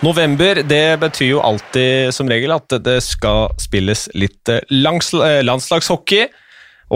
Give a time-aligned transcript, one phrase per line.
[0.00, 6.30] November det betyr jo alltid som regel at det skal spilles litt eh, eh, landslagshockey.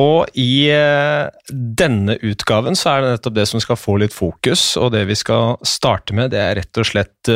[0.00, 4.62] Og i eh, denne utgaven så er det nettopp det som skal få litt fokus,
[4.80, 7.30] og det vi skal starte med, det er rett og slett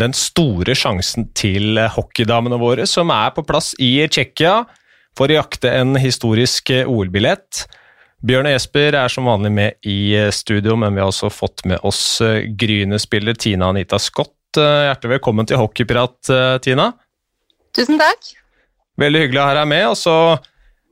[0.00, 4.60] den store sjansen til hockeydamene våre, som er på plass i Tsjekkia
[5.18, 7.64] for å jakte en historisk OL-billett.
[8.22, 11.82] Bjørn og Jesper er som vanlig med i studio, men vi har også fått med
[11.82, 12.22] oss
[12.62, 16.92] Gryne-spiller Tina Anita Scott hjertelig velkommen til Hockeyprat, eh, Tina.
[17.72, 18.32] Tusen takk.
[19.00, 19.86] Veldig hyggelig å ha deg med.
[19.86, 20.38] og så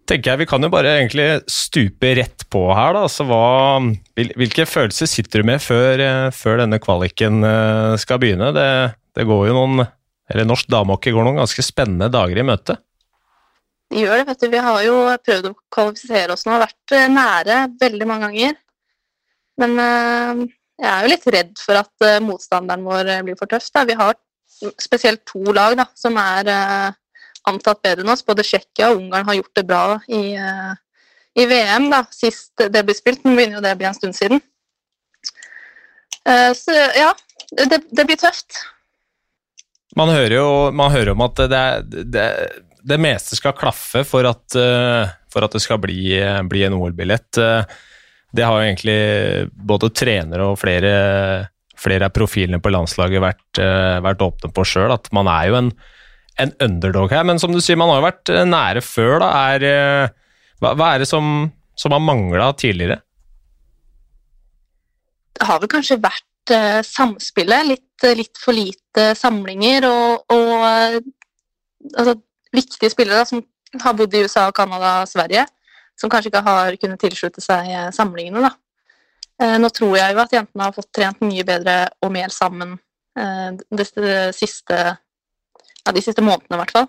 [0.06, 2.92] tenker jeg Vi kan jo bare egentlig stupe rett på her.
[2.94, 3.80] da, altså hva,
[4.16, 7.44] Hvilke følelser sitter du med før, eh, før denne kvaliken
[7.98, 8.52] skal begynne?
[8.52, 9.86] Det, det, går jo noen,
[10.30, 12.78] eller Norsk damehockey går noen ganske spennende dager i møte.
[13.90, 14.26] Gjør det.
[14.26, 14.48] vet du.
[14.48, 18.56] Vi har jo prøvd å kvalifisere oss nå, har vært nære veldig mange ganger.
[19.58, 23.68] Men jeg er jo litt redd for at uh, motstanderen vår eh, blir for tøff.
[23.74, 23.84] Da.
[23.88, 24.16] Vi har
[24.80, 26.88] spesielt to lag da, som er uh,
[27.50, 28.24] antatt bedre enn oss.
[28.26, 30.72] Både Tsjekkia og Ungarn har gjort det bra i, uh,
[31.36, 33.24] i VM da, sist det ble spilt.
[33.24, 34.42] Nå begynner jo det å bli en stund siden.
[36.54, 37.10] så ja,
[37.56, 38.58] det, det, blir tøft.
[39.96, 41.62] Man hører jo man hører om at det,
[42.12, 42.26] det,
[42.86, 44.58] det meste skal klaffe for at,
[45.32, 46.12] for at det skal bli,
[46.50, 47.40] bli en OL-billett.
[47.40, 47.80] Uh,
[48.36, 48.98] det har jo egentlig
[49.66, 50.92] både trenere og flere,
[51.78, 55.58] flere av profilene på landslaget vært, uh, vært åpne på sjøl, at man er jo
[55.58, 55.70] en,
[56.42, 57.26] en, underdog her.
[57.26, 59.18] Men som du sier, man har jo vært eh, nære før.
[59.24, 59.30] da.
[59.56, 63.00] Er, uh, hva, hva, er det som, som har mangla tidligere?
[65.40, 66.26] Det har vel kanskje vært
[66.86, 67.66] samspillet.
[67.68, 70.54] Litt, litt, for lite samlinger og, og
[71.94, 72.16] altså,
[72.54, 73.42] viktige spillere som
[73.82, 75.44] har bodd i USA, Canada, Sverige
[76.00, 78.46] som kanskje ikke har kunnet tilslutte seg eh, samlingene.
[78.46, 78.52] Da.
[79.42, 82.78] Eh, nå tror jeg jo at jentene har fått trent mye bedre og mer sammen
[83.20, 83.84] de
[84.32, 86.86] siste, ja, de siste månedene, i hvert fall.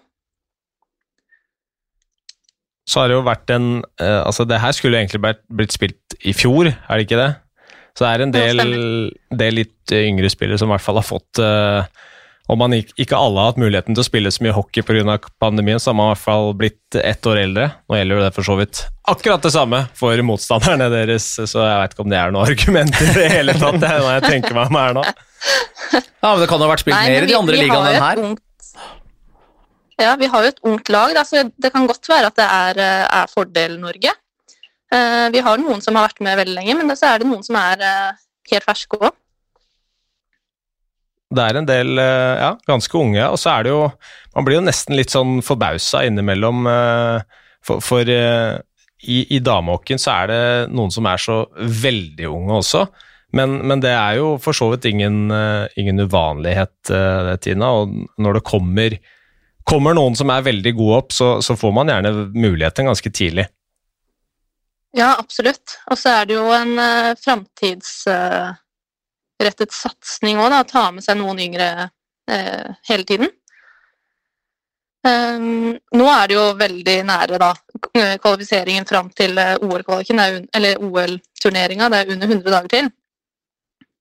[2.88, 3.66] Så har det jo vært en
[3.98, 7.32] Altså, det her skulle egentlig blitt spilt i fjor, er det ikke det?
[7.98, 8.62] Så det er en del,
[9.42, 12.06] del litt yngre spillere som i hvert fall har fått uh,
[12.51, 15.17] om man ikke alle har hatt muligheten til å spille så mye hockey pga.
[15.39, 17.69] pandemien, så har man i hvert fall blitt ett år eldre.
[17.88, 18.81] Nå gjelder jo det for så vidt
[19.12, 23.01] akkurat det samme for motstanderne deres, så jeg vet ikke om det er noe argument
[23.01, 23.79] i det hele tatt.
[23.81, 25.06] Det er noe jeg tenker meg om her nå.
[25.91, 28.23] Ja, men Det kan jo ha vært spilt mer i de andre ligaene enn her.
[28.28, 28.44] Ungt,
[30.01, 32.45] ja, vi har jo et ungt lag, da, så det kan godt være at det
[32.47, 34.13] er, eh, er fordel Norge.
[34.91, 37.44] Eh, vi har noen som har vært med veldig lenge, men så er det noen
[37.47, 39.16] som er eh, helt ferske òg
[41.31, 43.86] det er en del eh, ja, ganske unge, og så er det jo
[44.36, 48.59] Man blir jo nesten litt sånn forbausa innimellom, eh, for, for eh,
[49.02, 52.84] i, i damehockeyen så er det noen som er så veldig unge også.
[53.36, 55.31] Men, men det er jo for så vidt ingen,
[55.80, 56.92] ingen uvanlighet,
[57.42, 57.72] Tina.
[57.81, 58.96] Og når det kommer,
[59.66, 63.48] kommer noen som er veldig gode opp, så, så får man gjerne muligheten ganske tidlig.
[64.94, 65.80] Ja, absolutt.
[65.90, 68.03] Og så er det jo en uh, framtids...
[68.06, 68.53] Uh
[69.47, 71.69] rettet satsing òg, ta med seg noen yngre
[72.29, 73.31] eh, hele tiden.
[75.02, 77.47] Um, nå er det jo veldig nære da,
[78.22, 80.22] kvalifiseringen fram til eh, OL-kvaliken,
[80.53, 81.90] eller OL-turneringa.
[81.90, 82.91] Det er under 100 dager til.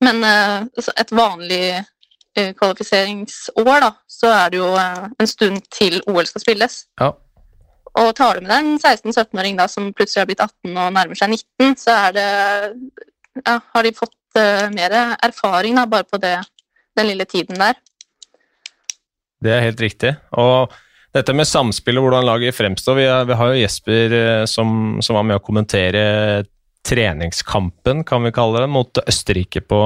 [0.05, 6.01] Men uh, et vanlig uh, kvalifiseringsår, da, så er det jo uh, en stund til
[6.09, 6.83] OL skal spilles.
[7.01, 7.11] Ja.
[8.01, 11.17] Og tar du med deg en 16-17-åring da som plutselig har blitt 18 og nærmer
[11.17, 12.27] seg 19, så er det
[13.41, 16.37] ja, har de fått uh, mer erfaring da, bare på det,
[16.97, 17.79] den lille tiden der.
[19.41, 20.13] Det er helt riktig.
[20.37, 20.71] Og
[21.15, 25.27] dette med samspillet, hvordan laget fremstår vi, vi, har jo Jesper uh, som, som, var
[25.27, 26.03] med å kommentere
[26.87, 29.81] treningskampen, kan vi kalle det, mot Østerrike på,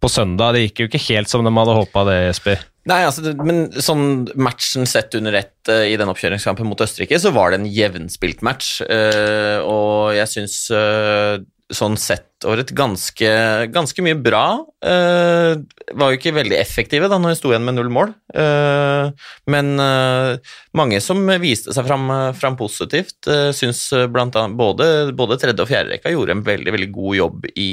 [0.00, 0.54] på søndag.
[0.56, 2.64] Det gikk jo ikke helt som de hadde håpa det, Jesper.
[2.86, 7.32] Nei, altså, men sånn matchen sett under ett uh, i den oppkjøringskampen mot Østerrike, så
[7.34, 8.78] var det en jevnspilt match.
[8.86, 11.42] Uh, og jeg syns uh,
[11.74, 13.30] sånn sett året ganske,
[13.72, 14.44] ganske mye bra.
[14.84, 15.56] Uh,
[15.96, 18.12] var jo ikke veldig effektive da når vi sto igjen med null mål.
[18.36, 19.08] Uh,
[19.50, 20.36] men uh,
[20.76, 23.16] mange som viste seg fram, fram positivt.
[23.24, 27.18] Uh, syns blant annet både, både tredje og fjerde rekka gjorde en veldig veldig god
[27.20, 27.70] jobb i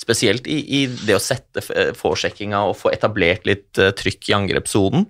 [0.00, 1.62] Spesielt i, i det å sette
[1.96, 5.06] forsjekkinga og få etablert litt trykk i angrepssonen.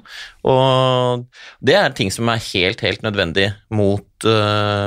[0.47, 1.25] Og
[1.64, 4.26] det er ting som er helt, helt nødvendig mot,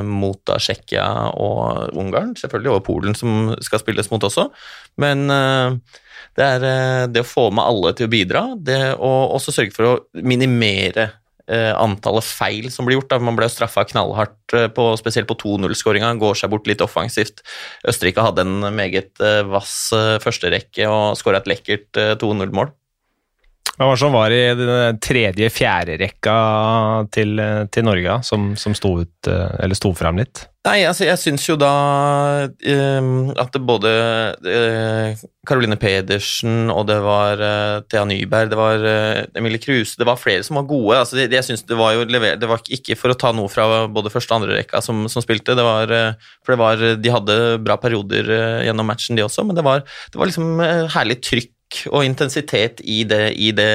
[0.07, 2.35] mot Tsjekkia og Ungarn.
[2.39, 4.49] Selvfølgelig og Polen, som skal spille spilles mot også.
[5.01, 5.77] Men eh,
[6.37, 9.75] det er eh, det å få med alle til å bidra, det å også sørge
[9.75, 11.09] for å minimere
[11.49, 13.09] eh, antallet feil som blir gjort.
[13.11, 13.21] Da.
[13.23, 14.37] Man ble straffa knallhardt,
[14.77, 16.13] på, spesielt på 2-0-skåringa.
[16.21, 17.43] Går seg bort litt offensivt.
[17.87, 19.17] Østerrike hadde en meget
[19.51, 19.89] vass
[20.23, 22.71] førsterekke og skåra et lekkert 2-0-mål.
[23.77, 26.37] Hva var det som var i den tredje-fjerde rekka
[27.13, 27.37] til,
[27.69, 30.47] til Norge, som, som sto, ut, eller sto fram litt?
[30.67, 31.69] Nei, altså jeg syns jo da
[32.65, 33.09] eh,
[33.39, 33.91] at både
[34.51, 40.19] eh, Pedersen og det var eh, Thea Nyberg, det var eh, Emilie Kruse Det var
[40.19, 40.97] flere som var gode.
[40.97, 43.51] altså det, jeg synes Det var jo lever, det var ikke for å ta noe
[43.51, 46.87] fra både første og andre rekka som, som spilte, det var, eh, for det var,
[46.99, 50.59] de hadde bra perioder eh, gjennom matchen, de også, men det var, det var liksom
[50.97, 51.53] herlig trykk
[51.91, 53.67] og intensitet i det, i det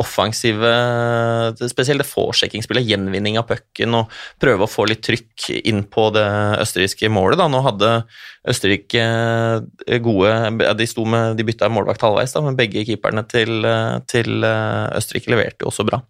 [0.00, 0.70] offensive
[1.58, 4.12] Spesielt det vorchecking-spillet, gjenvinning av pucken og
[4.42, 6.26] prøve å få litt trykk inn på det
[6.62, 7.40] østerrikske målet.
[7.40, 7.48] Da.
[7.50, 7.92] Nå hadde
[8.48, 13.66] Østerrike eh, gode De sto med, de bytta målvakt halvveis, da, men begge keeperne til,
[14.10, 16.02] til Østerrike leverte jo også bra.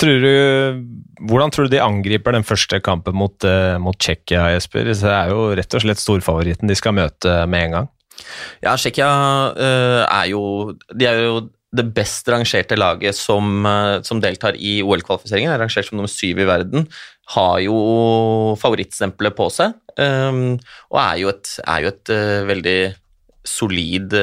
[0.00, 0.84] Tror du,
[1.28, 3.44] hvordan tror du de angriper den første kampen mot,
[3.84, 4.88] mot Tsjekkia, Jesper?
[4.88, 7.90] Det er jo rett og slett storfavoritten de skal møte med en gang.
[8.64, 9.10] Ja, Tsjekkia
[9.56, 10.42] uh, er jo
[10.94, 11.44] De er jo
[11.74, 15.50] det best rangerte laget som, uh, som deltar i OL-kvalifiseringen.
[15.50, 16.86] Er rangert som nummer syv i verden.
[17.34, 17.74] Har jo
[18.60, 19.74] favorittstempelet på seg.
[19.98, 20.60] Um,
[20.92, 22.78] og er jo et, er jo et uh, veldig
[23.44, 24.14] solid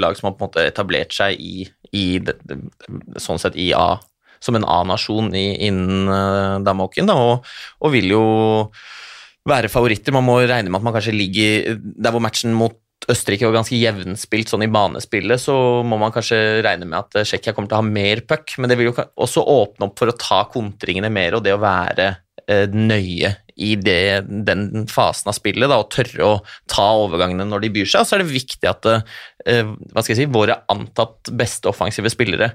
[0.00, 2.38] lag som har på en måte etablert seg i, i det,
[3.20, 3.98] sånn sett i A,
[4.40, 7.44] som en A-nasjon innen uh, damehockeyen, og,
[7.80, 8.24] og vil jo
[9.48, 10.14] være favoritter.
[10.16, 12.78] Man må regne med at man kanskje ligger der hvor matchen mot
[13.10, 15.54] Østerrike var ganske jevnspilt sånn i banespillet, så
[15.84, 18.78] må man kanskje regne med at Tsjekkia kommer til å ha mer puck, men det
[18.80, 22.10] vil jo også åpne opp for å ta kontringene mer, og det å være
[22.48, 26.38] eh, nøye i det, den fasen av spillet, da, og tørre å
[26.70, 28.02] ta overgangene når de byr seg.
[28.02, 29.74] Og så er det viktig at eh,
[30.08, 32.54] si, våre antatt beste offensive spillere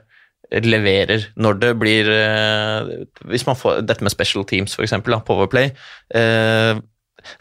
[0.50, 2.88] leverer når det blir eh,
[3.30, 5.70] Hvis man får dette med special teams, f.eks., Powerplay
[6.16, 6.80] eh,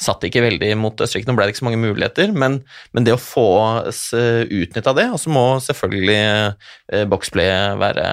[0.01, 1.29] satt ikke veldig mot Østerrike.
[1.31, 2.61] Nå ble det ikke så mange muligheter, men,
[2.97, 3.49] men det å få
[3.89, 8.09] utnytta det, og så må selvfølgelig eh, boxplay være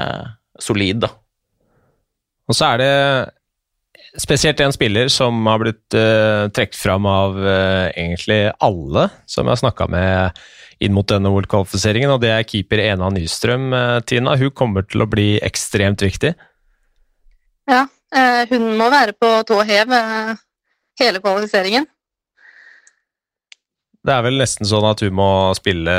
[0.62, 1.12] solid, da.
[2.46, 2.94] Og så er det
[4.22, 9.56] spesielt en spiller som har blitt uh, trukket fram av uh, egentlig alle som jeg
[9.56, 10.44] har snakka med
[10.84, 13.70] inn mot denne OL-kvalifiseringen, og det er keeper Ena Nystrøm.
[13.74, 16.36] Uh, Tina, hun kommer til å bli ekstremt viktig.
[17.72, 17.86] Ja,
[18.52, 19.90] hun må være på tå hev.
[21.00, 21.88] Hele kvalifiseringen.
[24.06, 25.94] Det er vel nesten sånn at hun må spille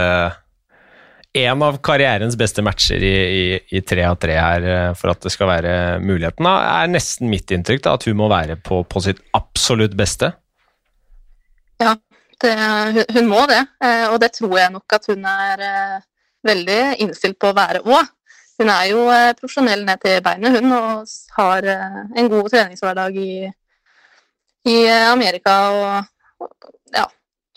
[1.36, 3.44] en av karrierens beste matcher i, i,
[3.76, 6.46] i tre av tre her eh, for at det skal være muligheten.
[6.46, 10.32] Det er nesten mitt inntrykk da, at hun må være på, på sitt absolutt beste.
[11.82, 11.92] Ja,
[12.40, 12.54] det,
[13.18, 15.98] hun må det, eh, og det tror jeg nok at hun er eh,
[16.46, 18.14] veldig innstilt på å være òg.
[18.56, 19.02] Hun er jo
[19.36, 23.50] profesjonell ned til beinet, hun, og har en god treningshverdag i,
[24.68, 24.80] i
[25.10, 25.54] Amerika.
[25.72, 26.48] Og,
[26.94, 27.06] ja,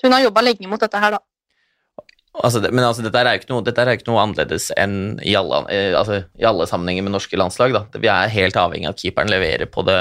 [0.04, 1.24] hun har jobba lenge mot dette her, da.
[2.40, 5.64] Altså, men altså, dette, er noe, dette, er jo ikke noe, annerledes enn i alle,
[5.74, 7.74] eh, altså, i alle sammenhenger med norske landslag.
[7.76, 7.84] Da.
[8.00, 9.98] Vi er helt avhengig av at keeperen leverer på det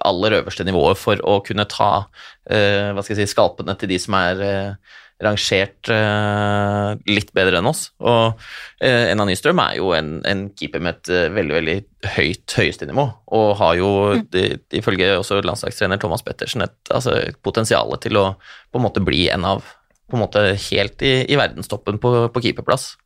[0.00, 4.94] aller øverste nivået for å kunne ta uh, si, skalpene til de som er uh,
[5.24, 7.88] rangert uh, litt bedre enn oss.
[8.00, 11.76] Og uh, Enna Nystrøm er jo en, en keeper med et uh, veldig veldig
[12.16, 13.04] høyt høyestenivå,
[13.36, 14.24] og har jo, mm.
[14.32, 14.46] de,
[14.80, 18.24] ifølge også landslagstrener Thomas Pettersen, et, altså, potensial til å
[18.70, 19.76] på en måte bli en av
[20.10, 22.96] på en måte helt i, i verdenstoppen på, på keeperplass.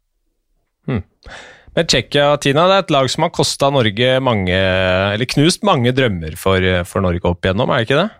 [0.89, 1.03] Mm.
[1.75, 5.95] Men Tsjekkia, Tina, det er et lag som har kosta Norge mange Eller knust mange
[5.97, 8.11] drømmer for, for Norge opp igjennom, er det ikke det?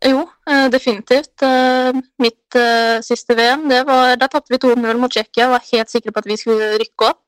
[0.00, 1.42] Jo, eh, definitivt.
[1.42, 5.92] Eh, mitt eh, siste VM, det var, da tapte vi 2-0 mot Tsjekkia var helt
[5.92, 7.22] sikre på at vi skulle rykke opp.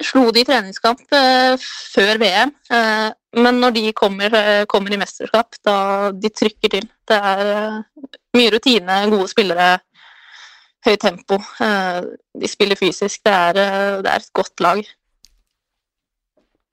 [0.00, 2.52] Slo de i treningskamp før VM,
[3.36, 4.36] men når de kommer,
[4.68, 5.76] kommer, i mesterskap, da
[6.12, 6.86] de trykker til.
[7.08, 7.82] Det er
[8.36, 9.80] mye rutine, gode spillere,
[10.86, 11.40] høyt tempo.
[11.60, 13.24] De spiller fysisk.
[13.24, 13.60] Det er,
[14.04, 14.84] det er et godt lag.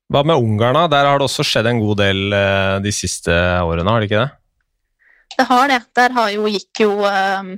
[0.08, 0.88] Hva med Ungarn, da?
[0.88, 4.22] Der har det også skjedd en god del uh, de siste årene, har det ikke
[4.22, 4.30] det?
[5.36, 5.80] Det har det.
[6.00, 7.50] Der jo, gikk jo uh,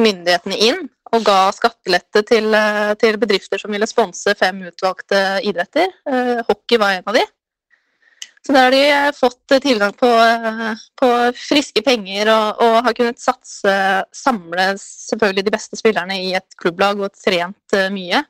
[0.00, 5.92] myndighetene inn og ga skattelette til, uh, til bedrifter som ville sponse fem utvalgte idretter.
[6.48, 7.26] hockey var en av de.
[8.46, 10.08] Så der har de fått tilgang på,
[10.96, 13.74] på friske penger og, og, har kunnet satse,
[14.16, 18.22] samle selvfølgelig de beste spillerne i et klubblag og trent mye.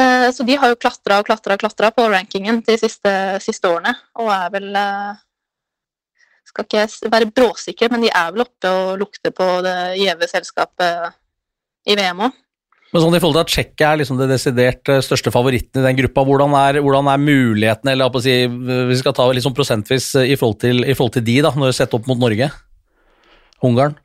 [0.00, 3.68] Eh, så de har jo klatra og klatra og klatra på rankingen de siste, siste,
[3.68, 5.26] årene, og er vel eh,
[6.50, 11.12] Skal ikke være bråsikre, men de er vel oppe og lukter på det gjeve selskapet
[11.86, 12.38] i VM òg.
[12.90, 15.86] Men sånn i forhold til at Tsjekkia er liksom det desidert eh, største favoritten i
[15.86, 20.38] den gruppa, hvordan er, hvordan er mulighetene, eller si, vi skal ta sånn prosentvis i
[20.38, 22.50] forhold til, i forhold til de, da, når vi setter opp mot Norge?
[23.66, 23.98] Ungarn?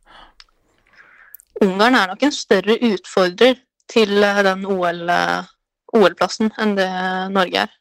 [1.63, 3.57] Ungarn er nok en større utfordrer
[3.89, 5.54] til den OL, eh,
[5.95, 6.91] OL-plassen enn det
[7.33, 7.73] Norge er.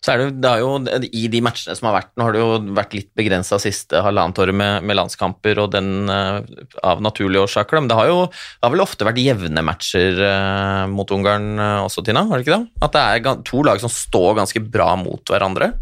[0.00, 0.68] Så er det, det har jo,
[1.12, 4.38] I de matchene som har vært, nå har det jo vært litt begrensa siste halvannet
[4.40, 6.40] året med, med, landskamper og den uh,
[6.88, 10.88] av naturlige årsaker, men det har jo det har vel ofte vært jevne matcher uh,
[10.88, 12.24] mot Ungarn uh, også, Tina?
[12.30, 12.80] har det ikke det?
[12.88, 15.74] At det er to lag som står ganske bra mot hverandre?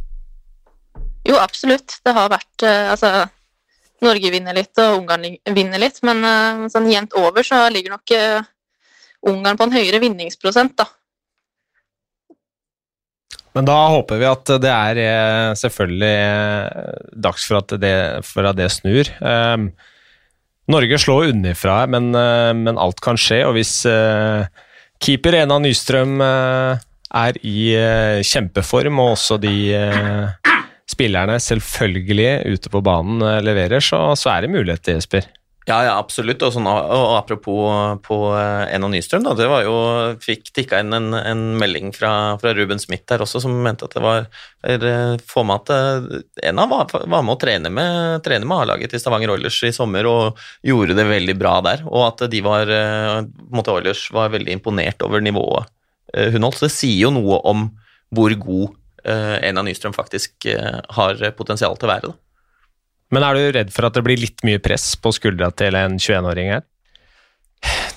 [1.29, 2.01] Jo, absolutt.
[2.03, 3.11] Det har vært Altså,
[4.03, 8.15] Norge vinner litt, og Ungarn vinner litt, men sånn jevnt over så ligger nok
[9.27, 10.87] Ungarn på en høyere vinningsprosent, da.
[13.57, 17.95] Men da håper vi at det er eh, selvfølgelig eh, dags for at det,
[18.29, 19.09] for at det snur.
[19.19, 19.73] Um,
[20.71, 23.41] Norge slår unnifra, men, uh, men alt kan skje.
[23.49, 23.73] Og hvis
[25.01, 27.59] keeper Ena Nystrøm er i
[28.27, 29.55] kjempeform, og også de
[30.91, 35.31] spillerne selvfølgelig ute på banen leverer, så, så er det mulighet til, Jesper.
[35.69, 36.41] Ja, ja, absolutt.
[36.47, 39.75] Og, sånn, og apropos på eh, Ena Nystrøm, da, det var jo
[40.23, 43.97] Fikk tikka inn en, en melding fra, fra, Ruben Smith der også, som mente at
[43.97, 44.29] det var
[45.29, 49.03] Få med at eh, Ena var, var med å trene med, trene med A-laget til
[49.03, 51.85] Stavanger Oilers i sommer og gjorde det veldig bra der.
[51.91, 53.19] Og at de var eh,
[53.53, 55.69] måte Oilers var veldig imponert over nivået
[56.33, 56.63] hun holdt.
[56.63, 57.67] Så det sier jo noe om
[58.17, 58.73] hvor god
[59.05, 60.49] Ena Nystrøm faktisk
[60.97, 62.09] har potensial til å være.
[62.09, 62.28] da.
[63.15, 65.97] Men er du redd for at det blir litt mye press på skuldra til en
[66.01, 66.67] 21-åring her?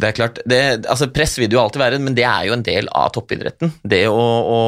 [0.01, 2.55] Det er klart, det, altså Press vil det jo alltid være, men det er jo
[2.55, 3.75] en del av toppidretten.
[3.85, 4.61] Det å, å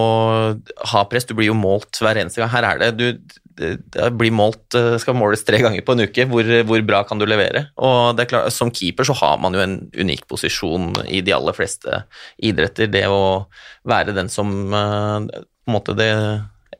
[0.91, 2.51] ha press Du blir jo målt hver eneste gang.
[2.53, 3.07] Her er det du
[3.53, 6.25] det blir målt, eh, skal måles tre ganger på en uke.
[6.29, 7.67] Hvor, hvor, bra kan du levere?
[7.77, 11.35] Og det er klart, Som keeper så har man jo en unik posisjon i de
[11.35, 12.03] aller fleste
[12.41, 12.89] idretter.
[12.89, 13.45] Det å
[13.85, 16.09] være den som eh, på en måte det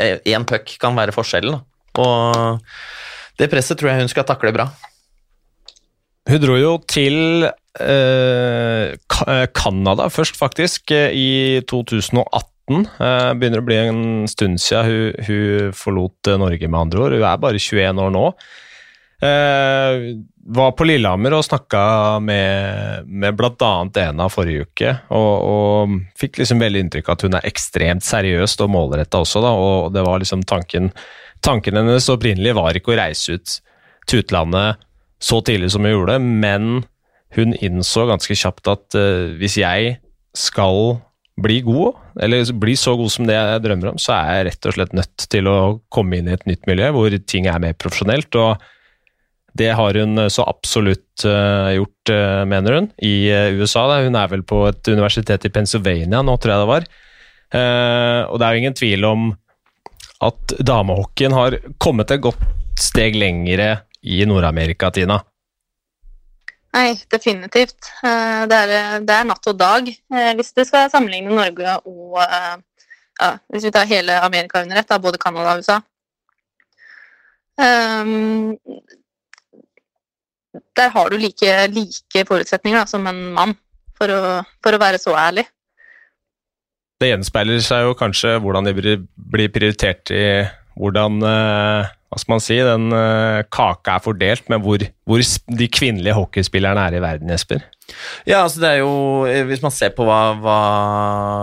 [0.02, 1.60] Én puck kan være forskjellen.
[2.02, 2.64] Og
[3.40, 4.68] det presset tror jeg hun skal takle bra.
[6.30, 7.48] Hun dro jo til
[7.82, 8.94] eh,
[10.14, 12.86] først, faktisk, eh, i 2018.
[13.04, 17.18] Eh, begynner å bli en stund siden hun, hun forlot eh, Norge, med andre ord.
[17.18, 18.30] Hun er bare 21 år nå.
[19.24, 20.06] Eh,
[20.54, 21.84] var på Lillehammer og snakka
[22.20, 23.74] med, med bl.a.
[24.04, 28.64] Ena forrige uke, og, og, fikk liksom veldig inntrykk av at hun er ekstremt seriøst
[28.66, 30.92] og målretta også, da, og det var liksom tanken
[31.44, 33.58] Tanken hennes opprinnelig var ikke å reise ut
[34.08, 34.80] til utlandet
[35.24, 36.84] så tidlig som hun gjorde, men
[37.36, 39.98] hun innså ganske kjapt at uh, hvis jeg
[40.38, 41.00] skal
[41.44, 44.68] bli god, eller bli så god som det jeg drømmer om, så er jeg rett
[44.70, 45.58] og slett nødt til å
[45.94, 48.36] komme inn i et nytt miljø hvor ting er mer profesjonelt.
[48.38, 48.70] og
[49.54, 53.84] det har hun så absolutt uh, gjort, uh, mener hun, i USA.
[53.90, 54.00] Da.
[54.06, 56.88] Hun er vel på et universitet i Pennsylvania nå, tror jeg det var.
[57.54, 59.28] og det er jo ingen tvil om
[60.24, 62.42] at damehockeyen har kommet et godt
[62.80, 63.70] steg lengre
[64.04, 65.20] i Nord-Amerika, Tina?
[66.74, 67.92] Nei, definitivt.
[68.02, 69.90] Eh, det er, det er, natt og dag.
[69.90, 72.56] Eh, hvis du skal sammenligne Norge og eh,
[73.22, 75.76] ja, Hvis vi tar hele Amerika under ett, både Canada og USA
[77.62, 78.58] um,
[80.74, 83.54] Der har du like, like forutsetninger da, som en mann,
[83.94, 85.46] for å, for å være så ærlig
[87.04, 90.24] det gjenspeiler seg jo kanskje hvordan de blir prioritert i
[90.80, 95.22] hvordan eh, hva skal man si, den eh, kaka er fordelt med hvor, hvor
[95.58, 97.64] de kvinnelige hockeyspillerne er i verden, Jesper?
[98.30, 100.60] Ja, altså det er jo Hvis man ser på hva, hva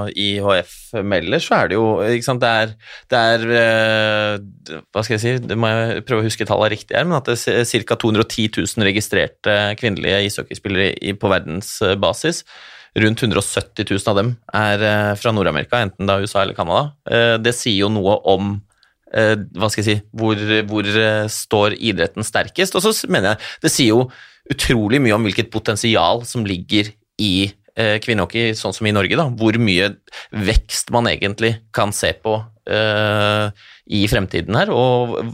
[0.08, 2.72] IHF melder, så er det jo ikke sant, det er,
[3.12, 6.96] det er eh, Hva skal jeg si, det må jeg prøve å huske tallet riktig
[6.96, 7.98] her, men at det er ca.
[8.00, 12.44] 210 000 registrerte kvinnelige ishockeyspillere på verdensbasis
[12.98, 16.90] rundt 170 000 av dem er eh, fra Nord-Amerika, enten da USA eller Canada.
[17.10, 18.56] Eh, det sier jo noe om
[19.14, 20.90] eh, hva skal jeg si, hvor, hvor
[21.30, 22.76] står idretten sterkest.
[22.76, 24.08] Og så mener jeg det sier jo
[24.50, 29.14] utrolig mye om hvilket potensial som ligger i kvinnehockey, sånn som i Norge.
[29.16, 29.86] da, Hvor mye
[30.34, 32.34] vekst man egentlig kan se på
[32.66, 34.72] i fremtiden her.
[34.74, 35.30] Og,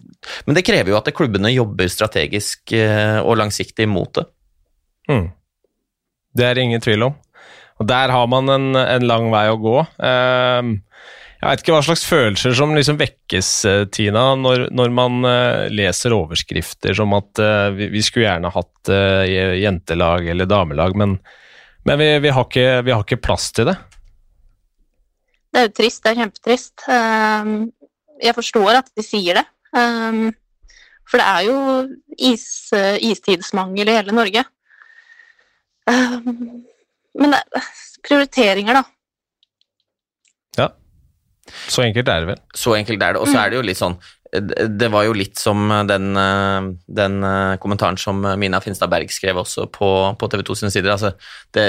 [0.47, 4.27] men det krever jo at klubbene jobber strategisk og langsiktig mot det.
[5.11, 5.27] Mm.
[6.37, 7.17] Det er det ingen tvil om.
[7.77, 9.79] Og Der har man en, en lang vei å gå.
[10.01, 10.77] Uh,
[11.37, 15.67] jeg vet ikke hva slags følelser som liksom vekkes, uh, Tina, når, når man uh,
[15.69, 18.91] leser overskrifter som at eh, vi, vi, skulle gjerne hatt
[19.27, 21.17] jentelag eller damelag, men,
[21.89, 23.77] men vi, vi, har ikke, vi, har ikke, plass til det.
[25.51, 26.03] Det er jo trist.
[26.05, 26.85] Det er kjempetrist.
[26.93, 27.55] Ehm,
[28.23, 29.45] jeg forstår at de sier det.
[29.77, 30.29] Ehm,
[31.11, 31.59] for det er jo
[32.31, 32.47] is,
[33.11, 34.45] istidsmangel i hele Norge.
[35.87, 36.65] Um,
[37.21, 37.43] men det,
[38.07, 38.85] prioriteringer, da.
[40.57, 40.69] Ja.
[41.71, 42.45] Så enkelt er det vel.
[42.55, 43.23] Så enkelt er det.
[43.23, 43.99] Og så er det jo litt sånn
[44.41, 46.69] det var jo litt som den, eh,
[46.99, 50.93] den eh, kommentaren som Mina Finstad Berg skrev også på, på TV 2 sine sider.
[50.93, 51.13] Altså,
[51.55, 51.67] det,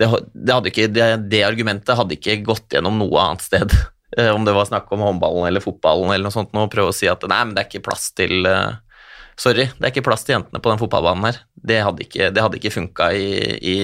[0.00, 3.74] det, det, ikke, det, argumentet hadde ikke gått gjennom noe annet sted.
[4.18, 6.94] Eh, om det var snakk om håndballen eller fotballen eller noe sånt, Nå prøve å
[6.98, 8.48] si at nei, men det er ikke plass til
[9.40, 11.40] Sorry, det er ikke plass til jentene på den fotballbanen her.
[11.56, 13.76] Det hadde ikke, det hadde ikke funka i, i,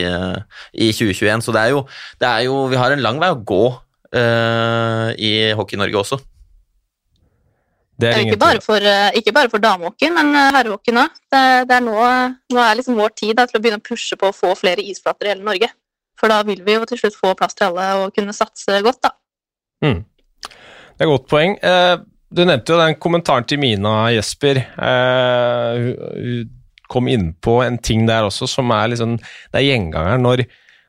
[0.77, 1.47] i, 2021.
[1.47, 1.83] Så det er, jo,
[2.21, 6.19] det er, jo, Vi har en lang vei å gå uh, i Hockey-Norge også.
[7.97, 11.07] Det er ikke, bare for, eh, ikke bare for damehockey, men eh, herrehockey nå.
[11.33, 11.95] Det, det, er nå,
[12.53, 14.85] nå er liksom vår tid da, til å begynne å pushe på å få flere
[14.85, 15.71] isflater i hele Norge.
[16.21, 19.01] For da vil vi jo til slutt få plass til alle og kunne satse godt,
[19.09, 19.15] da.
[19.85, 20.03] Mm.
[20.45, 21.57] Det er et godt poeng.
[21.57, 21.95] Eh,
[22.31, 24.63] du nevnte jo den kommentaren til Mina Jesper.
[24.77, 26.53] Hun
[26.91, 30.45] kom inn på en ting der også som er liksom Det er gjengangeren når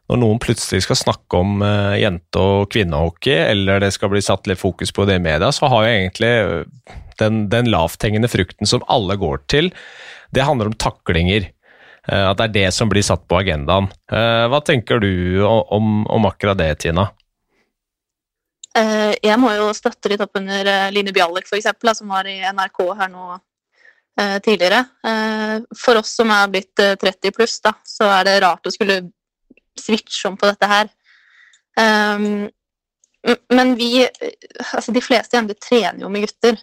[0.07, 4.47] når noen plutselig skal snakke om uh, jente- og kvinnehockey, eller det skal bli satt
[4.47, 8.69] litt fokus på det i media, så har jo egentlig eh, den, den lavthengende frukten
[8.69, 9.71] som alle går til,
[10.31, 11.51] det handler om taklinger.
[12.07, 13.89] At det er det som blir satt på agendaen.
[14.07, 17.09] Hva tenker du om, om akkurat det, Tina?
[18.77, 23.09] Jeg må jo støtte litt opp under Line Bjallik, f.eks., som var i NRK her
[23.13, 23.23] nå
[24.45, 24.83] tidligere.
[25.77, 28.99] For oss som er blitt 30 pluss, da, så er det rart å skulle
[29.77, 30.89] switche om på dette her.
[33.53, 36.57] Men vi Altså, de fleste jenter trener jo med gutter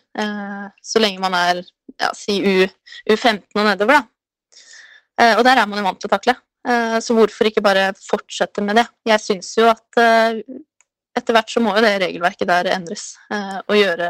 [0.83, 1.63] så lenge man er
[2.01, 2.67] ja, si U,
[3.11, 5.33] U15 og nedover, da.
[5.39, 6.35] Og der er man jo vant til å takle.
[7.05, 8.87] Så hvorfor ikke bare fortsette med det?
[9.07, 10.01] Jeg syns jo at
[11.19, 14.09] etter hvert så må jo det regelverket der endres, og gjøre,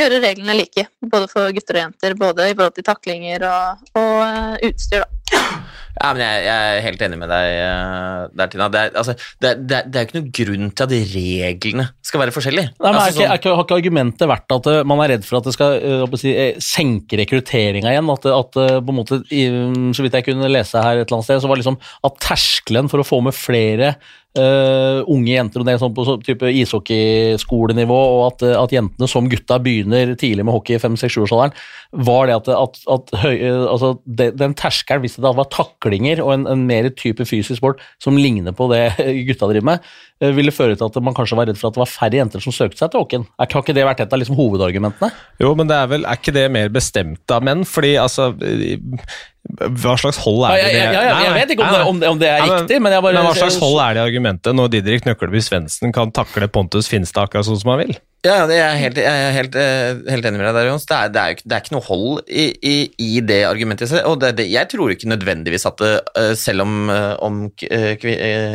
[0.00, 0.86] gjøre, reglene like.
[1.00, 5.23] Både for gutter og jenter, både i forhold til taklinger og, og utstyr, da.
[5.94, 8.66] Ja, men jeg, jeg, er helt enig med deg uh, der, Tina.
[8.72, 12.24] Det er, altså, det, det, det er jo ikke noen grunn til at reglene skal
[12.24, 12.72] være forskjellige.
[12.74, 15.14] Nei, men altså, er ikke, er ikke, Har ikke argumentet vært at uh, man er
[15.14, 16.34] redd for at det skal uh, si,
[16.66, 18.10] senke rekrutteringa igjen?
[18.16, 21.44] At, at på en måte, Så vidt jeg kunne lese her et eller annet sted,
[21.44, 21.78] så var liksom
[22.10, 23.94] at terskelen for å få med flere
[24.34, 29.28] Uh, unge jenter og det sånn på så, type ishockeyskolenivå, og at, at, jentene som
[29.30, 31.54] gutta begynner tidlig med hockey i 5-6-7-årsalderen,
[32.02, 36.22] var det at, at, at høy, altså, det, den terskelen, hvis det da var taklinger
[36.24, 38.82] og en, en mer type fysisk sport som ligner på det
[39.28, 39.90] gutta driver med,
[40.22, 42.44] uh, ville føre til at man kanskje var redd for at det var færre jenter
[42.44, 43.28] som søkte seg til hockeyen.
[43.40, 45.12] Har ikke det vært et av liksom, hovedargumentene?
[45.42, 47.66] Jo, men det er vel, er ikke det mer bestemt av menn?
[47.68, 48.32] Fordi altså
[49.44, 50.70] hva slags hold er det?
[50.72, 52.94] Ja, ja, ja, jeg vet ikke om det, om det, om det er riktig, men
[52.96, 56.14] jeg bare Men hva slags hold er det i argumentet når Didrik Nøkkelby Svendsen kan
[56.16, 57.96] takle Pontus Finstad akkurat sånn som han vil?
[58.24, 60.86] Ja, jeg er helt, jeg er helt, eh, helt enig med deg der, Jons.
[60.88, 63.92] Det er, det, er, det er, ikke noe hold i, i, i det argumentet.
[64.08, 66.88] Og det, jeg tror ikke nødvendigvis at det, eh, selv om,
[67.20, 68.14] om kvi,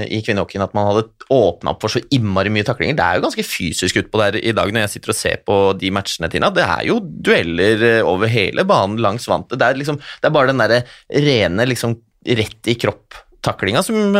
[0.09, 3.25] i kvinnehockeyen at man hadde åpna opp for så innmari mye taklinger Det er jo
[3.27, 6.49] ganske fysisk utpå der i dag når jeg sitter og ser på de matchene, Tina.
[6.49, 9.61] Det er jo dueller over hele banen langs vantet.
[9.61, 10.78] Det er, liksom, det er bare den derre
[11.09, 11.97] rene liksom
[12.39, 14.15] rett i kropp-taklinga som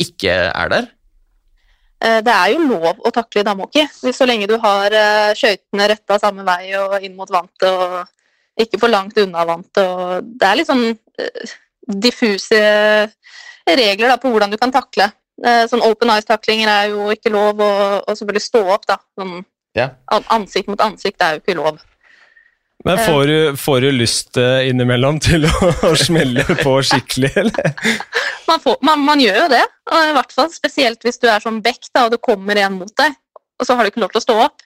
[0.00, 0.90] ikke er der.
[2.00, 5.88] Eh, det er jo lov å takle i damehockey, så lenge du har eh, skøytene
[5.90, 10.30] retta samme vei og inn mot vantet og ikke for langt unna vantet.
[10.40, 11.52] Det er litt sånn eh,
[12.00, 12.60] diffuse
[13.68, 15.10] regler da, på hvordan du kan takle.
[15.40, 18.82] Sånn open eyes-taklinger er jo ikke lov, og, og selvfølgelig stå opp.
[18.88, 18.96] da.
[19.16, 19.38] Sånn,
[19.78, 19.86] ja.
[20.34, 21.78] Ansikt mot ansikt er jo ikke lov.
[22.84, 25.52] Men får du, får du lyst uh, innimellom til å,
[25.90, 27.74] å, smelle på skikkelig, eller?
[28.48, 31.44] Man, får, man, man, gjør jo det, og i hvert fall spesielt hvis du er
[31.44, 33.16] sånn bekk da, og det kommer en mot deg,
[33.60, 34.64] og så har du ikke lov til å stå opp.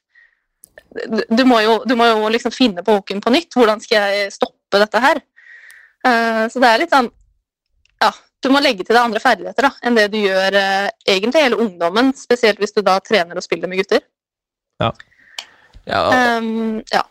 [1.35, 3.50] Du må jo, du må jo liksom finne på hooken på nytt.
[3.57, 5.18] Hvordan skal jeg stoppe dette her?
[6.07, 7.09] Uh, så det er litt sånn
[8.05, 8.11] Ja,
[8.44, 11.59] du må legge til deg andre ferdigheter da, enn det du gjør uh, egentlig hele
[11.64, 14.05] ungdommen, spesielt hvis du da trener og spiller med gutter.
[14.83, 14.92] Ja.
[15.88, 16.05] Ja,
[16.38, 17.03] um, ja.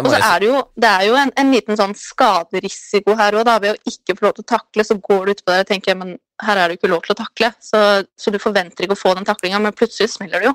[0.00, 3.50] Og, så er det jo, det er jo en, en liten sånn skaderisiko her òg,
[3.62, 5.98] ved å ikke få lov til å takle, så går du utpå der og tenker
[6.00, 7.80] men her er det ikke lov til å takle, så,
[8.18, 10.54] så du forventer ikke å få den taklinga, men plutselig smeller det jo.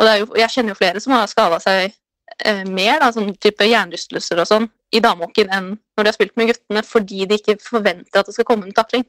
[0.00, 3.34] Og det jo, jeg kjenner jo flere som har skada seg eh, mer, da, sånn
[3.42, 7.38] type hjernerystelser og sånn, i damehockeyen enn når de har spilt med guttene, fordi de
[7.38, 9.06] ikke forventer at det skal komme en takling.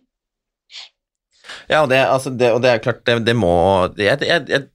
[1.71, 3.53] Ja, og det, altså, det, og det er klart, det, det må
[3.97, 4.67] jeg, jeg, jeg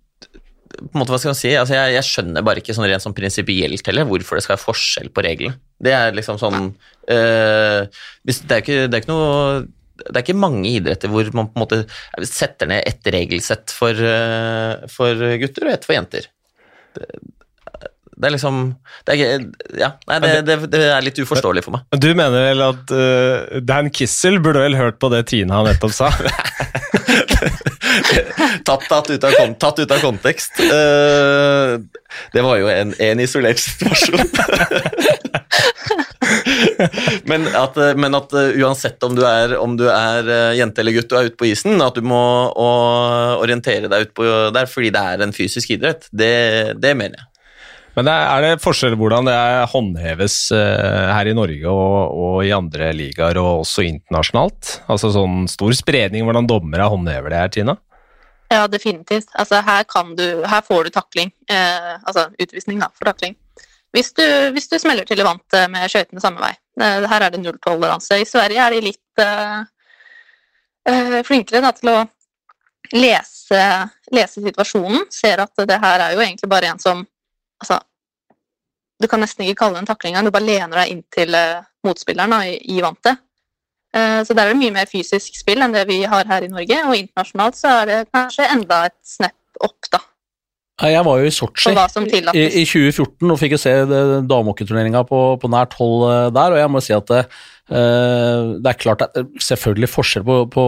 [0.77, 3.05] på en måte, hva skal man si, altså jeg, jeg, skjønner bare ikke sånn rent
[3.05, 5.59] sånn prinsipielt heller hvorfor det skal være forskjell på reglene.
[5.83, 9.65] Det er liksom sånn øh, det, er ikke, det er ikke noe
[9.97, 13.97] det er ikke mange idretter hvor man på en måte setter ned ett regelsett for,
[13.97, 16.29] uh, for gutter og ett for jenter.
[16.97, 17.09] Det,
[18.17, 18.61] det er liksom
[19.07, 21.89] det er, Ja, nei, det, det, det, er litt uforståelig for meg.
[22.01, 26.12] Du mener vel at uh, Dan Kissel burde vel hørt på det Tina nettopp sa?
[28.67, 30.61] tatt, tatt, ut av, tatt, ut av, kontekst.
[30.61, 31.79] Uh,
[32.33, 34.27] det var jo en, en isolert situasjon.
[37.31, 41.21] men, at, men, at, uansett om du, er, om du er jente eller gutt og
[41.21, 42.25] er ute på isen, at du må
[42.57, 47.31] orientere deg ut på der fordi det er en fysisk idrett, det, det mener jeg.
[47.97, 49.35] Men er det forskjell hvordan det
[49.73, 54.75] håndheves eh, her i Norge og, og, i andre ligaer, og også internasjonalt?
[54.93, 57.77] Altså sånn stor spredning hvordan dommere håndhever det her, Tina?
[58.57, 59.33] Ja, definitivt.
[59.37, 59.85] Altså, her,
[60.16, 61.33] du, her får du takling.
[61.53, 63.37] Eh, altså utvisning da, for takling.
[63.95, 66.55] Hvis du, hvis du smeller til i vant med skøytene samme vei.
[66.81, 68.21] Eh, her er det nulltoleranse.
[68.21, 69.61] I Sverige er de litt eh,
[70.90, 71.99] eh, flinkere da, til å
[72.92, 73.61] lese,
[74.12, 75.07] lese situasjonen.
[75.12, 77.07] Ser at det her er jo egentlig bare en som
[77.57, 77.79] Altså,
[79.01, 81.62] du kan nesten ikke kalle det en takling engang, du bare lener deg inntil uh,
[81.88, 83.23] motspilleren da, i, i vantet.
[83.97, 86.53] Uh, så der er det mye mer fysisk spill enn det vi har her i
[86.53, 90.03] Norge, og internasjonalt så er det kanskje enda et snap opp, da.
[90.85, 93.71] Jeg var jo i Sotsji i, i, 2014 og fikk jo se
[94.29, 97.13] damehockeyturneringa på, på nært hold eh, der, og jeg må si at
[97.66, 100.64] det, Uh, er klart det er selvfølgelig forskjell på, på,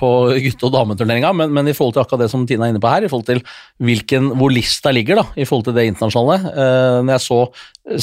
[0.00, 0.08] på
[0.42, 2.90] gutte- og dameturneringa, men, men, i forhold til akkurat det som Tina er inne på
[2.90, 3.42] her, i forhold til
[3.78, 7.40] hvilken, hvor lista ligger da, i forhold til det internasjonale uh, Når jeg så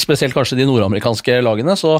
[0.00, 1.98] spesielt kanskje de nordamerikanske lagene, så,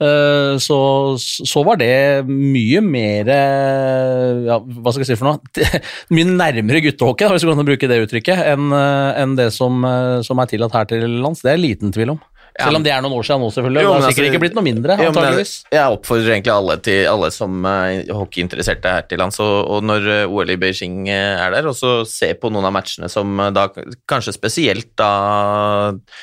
[0.00, 0.78] så,
[1.20, 5.82] så, var det mye mer ja, Hva skal jeg si for noe?
[6.16, 9.84] mye nærmere guttehockey, hvis du kan bruke det uttrykket, enn en det som,
[10.24, 11.44] som er tillatt her til lands.
[11.44, 12.24] Det er liten tvil om.
[12.56, 13.82] Selv om det er noen år siden nå, selvfølgelig.
[13.84, 14.96] Jo, det har sikkert altså, ikke blitt noe mindre.
[15.00, 15.52] Jo, antageligvis.
[15.66, 19.86] Jeg, jeg oppfordrer egentlig alle, til, alle som er hockeyinteresserte her til lands, og, og
[19.86, 23.36] når eh, OL i Beijing eh, er der, også se på noen av matchene som
[23.44, 23.68] eh, da
[24.08, 25.10] kanskje spesielt da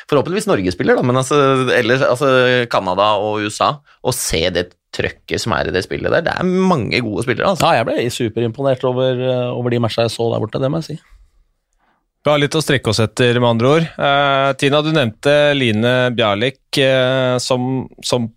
[0.09, 1.37] Forhåpentligvis Norge spiller, da, men altså,
[1.75, 2.31] ellers altså
[2.71, 6.25] Canada og USA, og se det trøkket som er i det spillet der.
[6.25, 7.53] Det er mange gode spillere.
[7.53, 7.69] Altså.
[7.69, 9.21] Ja, jeg ble superimponert over,
[9.53, 11.01] over de matchene jeg så der borte, det må jeg si.
[12.23, 13.87] Vi har litt å strekke oss etter, med andre ord.
[13.99, 18.29] Eh, Tina, du nevnte Line Bjarlik, eh, som, som,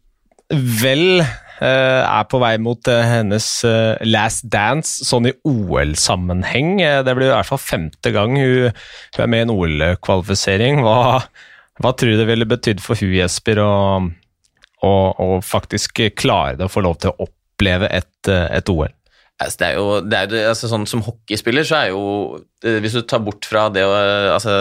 [0.51, 3.47] vel eh, er på vei mot hennes
[4.11, 6.83] last dance, sånn i OL-sammenheng.
[7.07, 8.75] det blir i hvert fall femte gang hun,
[9.15, 10.83] hun er med i en OL-kvalifisering.
[10.83, 11.23] Hva,
[11.79, 16.83] hva, tror du det ville betydd for hun, Jesper, å faktisk klare det og få
[16.91, 18.96] lov til å oppleve et, et OL?
[19.37, 22.05] Altså, det er jo, det er altså, sånn Som hockeyspiller så er jo
[22.65, 24.55] Hvis du tar bort fra det altså,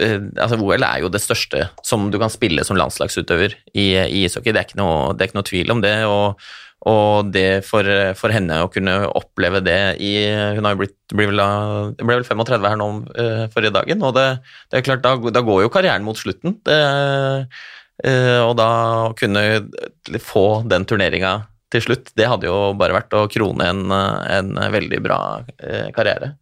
[0.00, 4.24] eh, altså, OL er jo det største som du kan spille som landslagsutøver i, i
[4.24, 4.54] ishockey.
[4.54, 5.92] Det er, ikke noe, det er ikke noe tvil om det.
[6.08, 6.40] og,
[6.88, 7.84] og det for,
[8.16, 10.14] for, henne å kunne oppleve det i
[10.56, 11.44] Hun har jo blitt, ble, vel,
[12.00, 14.26] ble vel 35 her nå uh, forrige dagen, og det,
[14.72, 16.56] det er klart, da, da, går jo karrieren mot slutten.
[16.64, 16.80] Det,
[18.08, 18.70] uh, og da
[19.10, 19.44] å kunne
[20.24, 21.34] få den turneringa
[21.70, 25.20] til slutt, det hadde jo bare vært å krone en, en veldig bra
[25.62, 26.34] eh, karriere.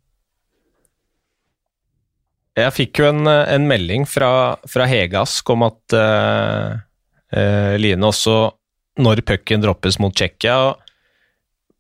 [2.59, 6.75] Jeg fikk jo en, en melding fra, fra Hege Ask om at uh,
[7.37, 8.37] uh, Line også,
[8.99, 10.75] når pucken droppes mot Tsjekkia,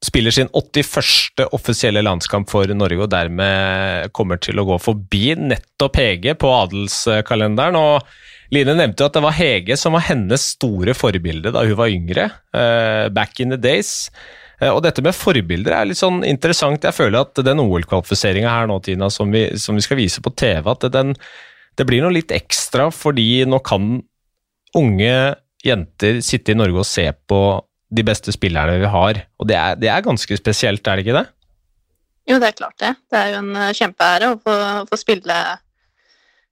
[0.05, 1.49] spiller sin 81.
[1.51, 7.75] offisielle landskamp for Norge og dermed kommer til å gå forbi nettopp Hege på adelskalenderen.
[7.75, 8.07] og
[8.55, 11.93] Line nevnte jo at det var Hege som var hennes store forbilde da hun var
[11.93, 12.29] yngre.
[12.57, 14.09] Uh, back in the days.
[14.63, 16.85] Uh, og dette med forbilder er litt sånn interessant.
[16.85, 20.33] Jeg føler at den OL-kvalifiseringa her nå, Tina, som vi, som vi, skal vise på
[20.33, 21.13] TV, at den,
[21.77, 23.99] det blir noe litt ekstra, fordi nå kan
[24.79, 25.15] unge
[25.65, 27.43] jenter sitte i Norge og se på
[27.89, 29.25] de beste spillerne vi har.
[29.41, 31.29] Og det er, det er ganske spesielt, er det ikke det?
[32.29, 32.97] Jo, det er klart det.
[33.09, 34.57] Det er jo en eh, kjempeære å få,
[34.91, 35.68] få spille Eh,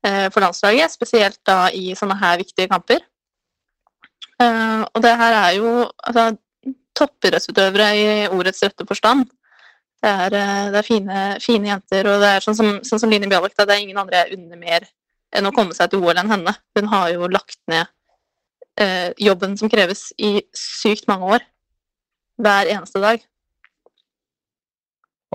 [0.04, 3.00] for landslaget, spesielt da i sånne her viktige kamper.
[4.42, 5.70] Eh, og det her er jo
[6.04, 6.36] altså,
[6.96, 9.24] toppidrettsutøvere i ordets rette forstand.
[10.02, 13.12] Det er, eh, det er fine, fine, jenter, og det er sånn som, sånn som
[13.12, 14.88] Line Bjallak, det er ingen andre jeg unner mer
[15.36, 16.52] enn å komme seg til OL enn henne.
[16.76, 17.88] Hun har jo lagt ned
[18.80, 21.46] eh, jobben som kreves i sykt mange år.
[22.36, 23.24] Hver eneste dag.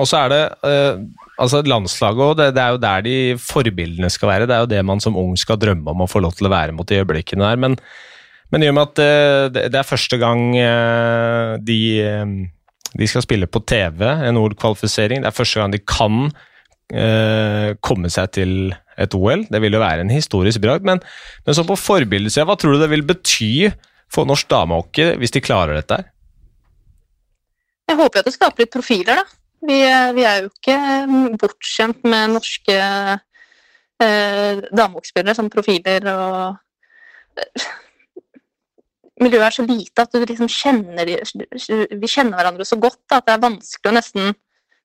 [0.02, 1.02] Og så er det eh,
[1.42, 4.48] altså landslaget òg, det, det, er jo der de forbildene skal være.
[4.50, 6.54] Det er jo det man som ung skal drømme om å få lov til å
[6.54, 7.62] være mot i øyeblikkene der.
[7.62, 7.78] Men,
[8.54, 11.82] men i og med at uh, det, det, er første gang uh, de,
[12.92, 16.32] de, skal spille på TV, en OL-kvalifisering, det er første gang de kan
[17.80, 19.46] komme seg til et OL.
[19.48, 20.84] Det vil jo være en historisk bragd.
[20.84, 21.00] Men,
[21.46, 23.70] men så på forbildesida, hva tror du det vil bety
[24.12, 26.10] for norsk damehockey hvis de klarer dette her?
[27.88, 29.41] Jeg håper at det skaper litt profiler, da.
[29.62, 29.78] Vi,
[30.18, 30.78] vi er jo ikke
[31.10, 36.36] mm, bortskjemt med norske eh, damehockeyspillere som profiler og
[37.38, 37.70] eh,
[39.22, 43.44] Miljøet er så lite at liksom kjenner Vi kjenner hverandre så godt at det er
[43.44, 44.32] vanskelig å nesten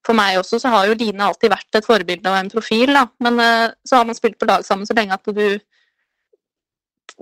[0.06, 3.06] for meg også så har jo Line alltid vært et forbilde og en profil, da.
[3.24, 5.58] Men eh, så har man spilt på lag sammen så lenge at du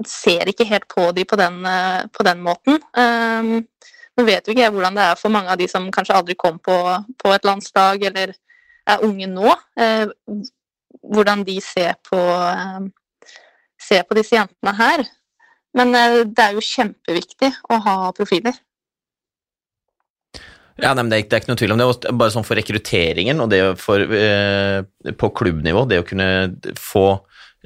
[0.09, 2.81] ser ikke helt på dem på den, eh, på den måten.
[2.99, 3.65] Um,
[4.15, 6.61] nå vet jo ikke hvordan det er for mange av de som kanskje aldri kom
[6.63, 6.77] på,
[7.19, 8.35] på et landslag, eller
[8.87, 9.55] er unge nå.
[9.81, 10.07] Eh,
[11.15, 13.33] hvordan de ser på, eh,
[13.81, 15.05] ser på disse jentene her.
[15.75, 18.57] Men eh, det er jo kjempeviktig å ha profiler.
[20.83, 22.15] Ja, nei, det, er, det er ikke noe tvil om det.
[22.19, 24.03] Bare sånn for rekrutteringen og det for,
[25.23, 26.29] på klubbnivå, det å kunne
[26.79, 27.07] få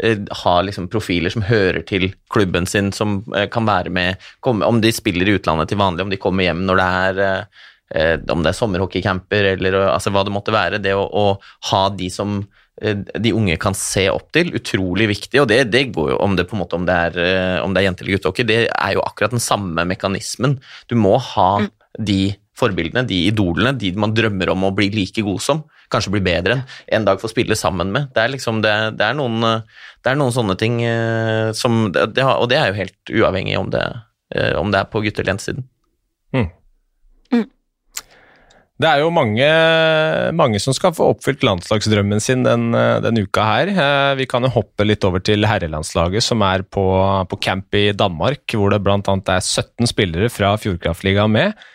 [0.03, 4.67] eh, ha liksom profiler som hører til klubben sin, som eh, kan være med komme,
[4.67, 8.17] Om de spiller i utlandet til vanlig, om de kommer hjem når det er eh,
[8.31, 10.81] om det er sommerhockeycamper eller altså, hva det måtte være.
[10.85, 11.27] Det å, å
[11.73, 12.41] ha de som
[12.79, 15.41] de unge kan se opp til, utrolig viktig.
[15.43, 17.17] Og det, det går jo om det på en måte om det er,
[17.65, 20.61] om det er jente- eller guttehockey, det er jo akkurat den samme mekanismen.
[20.87, 21.71] Du må ha Mm.
[22.07, 22.21] de
[22.55, 26.59] forbildene, de idolene, de man drømmer om å bli like god som, kanskje blir bedre
[26.59, 26.65] enn,
[26.99, 28.11] en dag får spille sammen med.
[28.15, 31.89] Det er liksom, det, det er noen, eh, det er noen sånne ting eh, som
[31.95, 33.85] det, det har, Og det er jo helt uavhengig om det,
[34.35, 35.69] eh, om det er på gutte- eller jentesiden.
[38.79, 39.47] Det er jo mange,
[40.39, 42.69] mange som skal få oppfylt landslagsdrømmen sin den,
[43.03, 43.73] den, uka her.
[43.73, 46.85] Eh, Vi kan jo hoppe litt over til herrelandslaget, som er på,
[47.27, 49.01] på camp i Danmark, hvor det bl.a.
[49.03, 51.67] er 17 spillere fra Fjordkraftligaen med.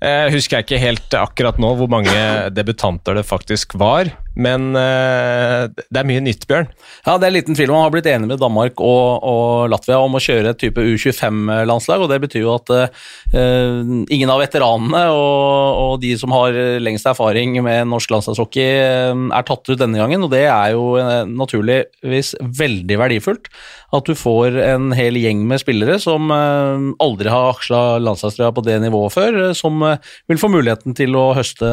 [0.00, 2.12] Eh, husker jeg ikke helt akkurat nå hvor mange
[2.56, 6.68] debutanter det faktisk var, men uh, det er mye nytt, Bjørn.
[7.02, 9.98] Ja, det er liten tvil om Man har blitt enig med Danmark og, og Latvia
[9.98, 12.04] om å kjøre et type U25-landslag.
[12.04, 17.08] og Det betyr jo at uh, ingen av veteranene og, og de som har lengst
[17.10, 20.22] erfaring med norsk landslagshockey, eh, er tatt ut denne gangen.
[20.26, 20.94] og Det er jo
[21.26, 23.50] naturligvis veldig verdifullt.
[23.96, 28.66] At du får en hel gjeng med spillere som uh, aldri har aksla landslagstrøya på
[28.66, 31.66] det nivået før, som vil få muligheten til å høste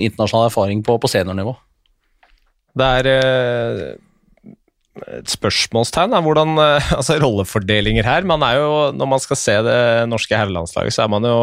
[0.00, 1.58] internasjonal erfaring på, på seniornivå.
[2.78, 3.84] Det er eh,
[5.20, 8.26] et spørsmålstegn er hvordan eh, altså rollefordelinger her.
[8.28, 9.78] Man er jo, Når man skal se det
[10.10, 11.38] norske herrelandslaget, så er man jo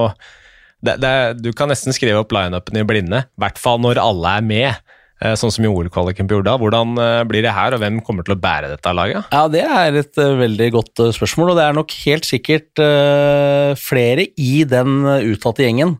[0.85, 4.35] det, det, Du kan nesten skrive opp lineupen i blinde, i hvert fall når alle
[4.37, 4.83] er med.
[5.23, 6.59] eh, Sånn som i OL-kvaliken på Jordal.
[6.61, 6.93] Hvordan
[7.27, 9.25] blir det her, og hvem kommer til å bære dette laget?
[9.33, 12.83] Ja, det er et veldig godt spørsmål, og det er nok helt sikkert
[13.81, 15.01] flere i den
[15.33, 15.97] uttalte gjengen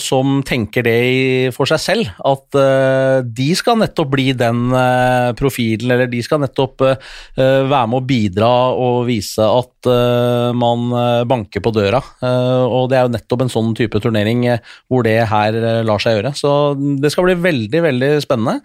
[0.00, 5.94] som tenker det for seg selv, at eh, de skal nettopp bli den eh, profilen,
[5.94, 6.98] eller de skal nettopp eh,
[7.38, 12.02] eh, være med å bidra og vise at eh, man eh, banker på døra.
[12.20, 15.80] Eh, og det er jo nettopp en sånn type turnering eh, hvor det her eh,
[15.86, 16.34] lar seg gjøre.
[16.36, 16.50] Så
[17.00, 18.60] det skal bli veldig, veldig spennende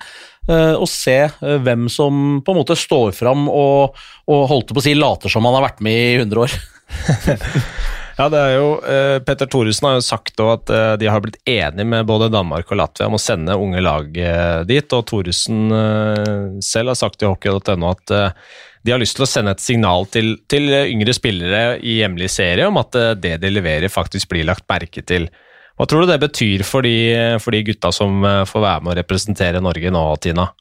[0.50, 3.96] eh, å se eh, hvem som på en måte står fram og,
[4.28, 6.60] og holdt på å si later som han har vært med i 100 år.
[8.20, 11.38] Ja, det er jo, eh, Petter Thoresen har jo sagt at eh, de har blitt
[11.48, 15.72] enige med både Danmark og Latvia om å sende unge lag eh, dit, og Thoresen
[15.72, 18.36] eh, selv har sagt i hockey.no at eh,
[18.84, 22.68] de har lyst til å sende et signal til, til yngre spillere i hjemlig serie
[22.68, 25.32] om at eh, det de leverer faktisk blir lagt merke til.
[25.80, 26.98] Hva tror du det betyr for de,
[27.40, 30.52] for de gutta som eh, får være med å representere Norge nå, Tina?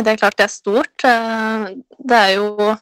[0.00, 1.04] Det er klart det er stort.
[1.04, 2.72] Eh, Det er jo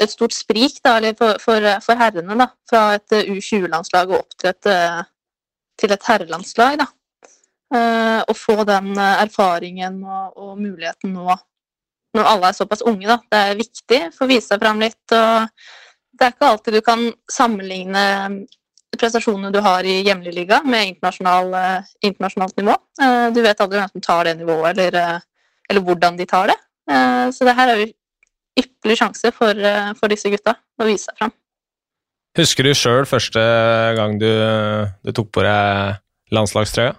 [0.00, 4.36] et stort sprik da, for, for, for herrene da, fra et eh, U20-landslag og opp
[4.36, 5.02] til et, eh,
[5.80, 6.78] til et herrelandslag.
[6.82, 6.88] Da.
[7.76, 11.36] Eh, Å få den erfaringen og, og muligheten nå
[12.16, 13.08] når alle er såpass unge.
[13.08, 13.18] Da.
[13.32, 15.02] Det er viktig for å vise seg fram litt.
[15.12, 15.48] og
[16.16, 18.04] Det er ikke alltid du kan sammenligne
[18.96, 22.76] prestasjonene du har i hjemlig liga med internasjonal, eh, internasjonalt nivå.
[23.02, 25.20] Eh, Du vet aldri hvem som tar det nivået, eller
[25.68, 26.54] eller hvordan de tar det.
[27.34, 27.86] Så det her er jo
[28.56, 31.34] ypperlig sjanse for, eh, for disse gutta å vise seg fram.
[32.36, 33.42] Husker du sjøl første
[33.96, 34.28] gang du,
[35.06, 36.00] du tok på deg
[36.36, 36.92] landslagstrøya?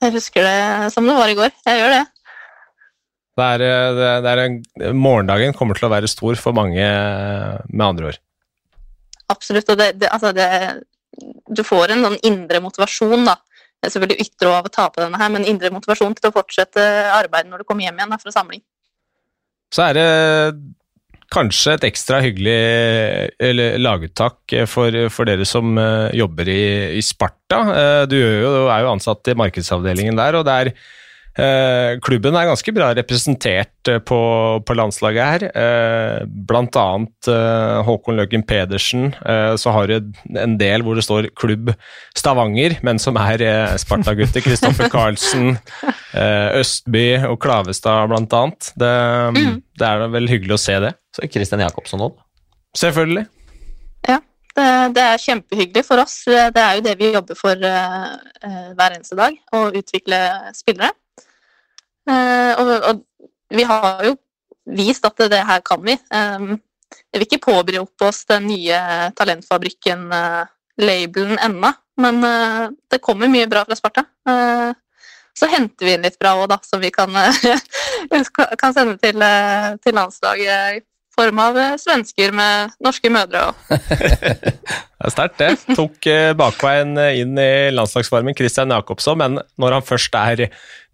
[0.00, 1.50] Jeg husker det som det var i går.
[1.66, 2.04] Jeg gjør det.
[3.40, 3.62] Det er,
[4.22, 4.56] det, er en,
[4.96, 6.84] morgendagen kommer til å være stor for mange,
[7.70, 8.18] med andre ord.
[9.32, 9.70] Absolutt.
[9.72, 10.48] Og det, det, altså det,
[11.48, 13.36] du får en sånn indre motivasjon, da.
[13.80, 16.34] Det er selvfølgelig ytre av å ta på denne her, men indre motivasjon til å
[16.34, 16.84] fortsette
[17.16, 18.60] arbeidet når du kommer hjem igjen da, fra samling.
[19.70, 20.06] Så er det
[21.30, 26.62] kanskje et ekstra hyggelig laguttak for, for dere som eh, jobber i,
[26.98, 27.60] i Sparta.
[27.70, 30.72] Eh, Du er jo, ansatt i markedsavdelingen der, og det er
[32.02, 34.18] klubben er ganske bra representert eh, på,
[34.66, 35.44] på landslaget her.
[35.54, 39.12] Eh, blant annet eh, Håkon Løggen Pedersen.
[39.22, 41.70] Eh, så har du en del hvor det står klubb
[42.18, 44.42] Stavanger, men som er eh, Sparta-gutter.
[44.44, 45.54] Kristoffer Karlsen,
[46.12, 48.72] eh, Østby og Klavestad blant annet.
[48.74, 48.94] Det,
[49.30, 49.60] Mm.
[49.78, 50.94] det er vel hyggelig å se det.
[51.14, 52.16] Så Kristian Jacobsson òg.
[52.76, 53.26] Selvfølgelig.
[54.06, 54.64] Det,
[54.96, 56.16] det er kjempehyggelig for oss.
[56.26, 58.08] Det er jo det vi jobber for eh,
[58.42, 60.18] eh, hver eneste dag, å utvikle
[60.58, 60.90] spillere.
[62.10, 62.96] Eh, og, og
[63.54, 64.12] vi har jo
[64.70, 65.92] vist at det, her kan vi.
[65.92, 66.40] Eh,
[67.10, 68.78] jeg vil ikke påberope oss den nye
[69.18, 71.70] talentfabrikken-labelen ennå,
[72.02, 74.02] men eh, det kommer mye bra fra Sparta.
[74.28, 74.70] Eh,
[75.40, 77.10] så henter vi inn litt bra òg, da, som vi kan,
[78.60, 80.84] kan sende til, eh, til landslaget
[81.20, 83.50] form av eh, svensker med norske mødre.
[83.50, 83.54] Og.
[85.00, 85.76] Det er sterkt, det.
[85.78, 90.42] Tok eh, bakveien inn i landslagsvarmen Christian Jacobsson, men når han først er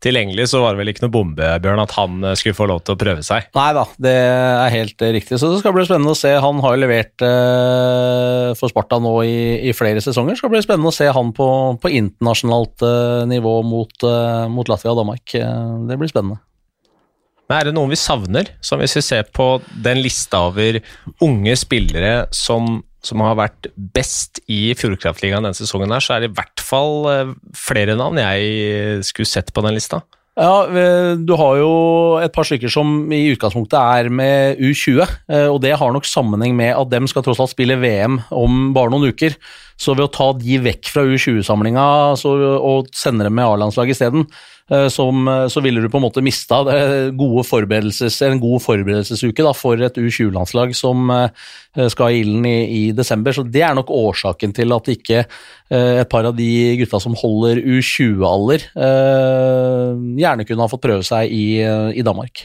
[0.04, 2.82] tilgjengelig, så var det vel ikke noe bombe, Bjørn, at han eh, skulle få lov
[2.84, 3.48] til å prøve seg?
[3.56, 5.38] Nei da, det er helt eh, riktig.
[5.40, 6.32] Så det skal bli spennende å se.
[6.42, 9.38] Han har jo levert eh, for Sparta nå i,
[9.70, 10.36] i, flere sesonger.
[10.36, 11.48] Det skal bli spennende å se han på,
[11.82, 15.32] på internasjonalt eh, nivå mot, eh, mot, Latvia og Danmark.
[15.32, 16.40] det blir spennende.
[17.46, 20.80] Men Er det noen vi savner, som hvis vi ser på den lista over
[21.22, 26.32] unge spillere som som har vært best i Fjordkraftligaen denne sesongen, her, så er det
[26.32, 30.00] i hvert fall eh, flere navn jeg skulle sett på den lista.
[30.36, 30.66] Ja,
[31.16, 31.70] Du har jo
[32.20, 35.00] et par stykker som i utgangspunktet er med U20,
[35.32, 38.74] eh, og det har nok sammenheng med at dem skal tross alt spille VM om
[38.76, 39.38] bare noen uker.
[39.76, 41.86] Så ved å ta de vekk fra U20-samlinga
[42.16, 44.24] og sende dem med A-landslaget isteden,
[44.70, 50.00] Eh, eh, så ville du på en måte mista en god forberedelsesuke da, for et
[50.00, 53.36] U20-landslag som eh, skal i ilden i, i, desember.
[53.36, 55.24] Så det er nok årsaken til at ikke
[55.66, 61.58] et par av de gutta som holder U20-alder, gjerne kunne ha fått prøve seg i,
[61.58, 62.44] i Danmark.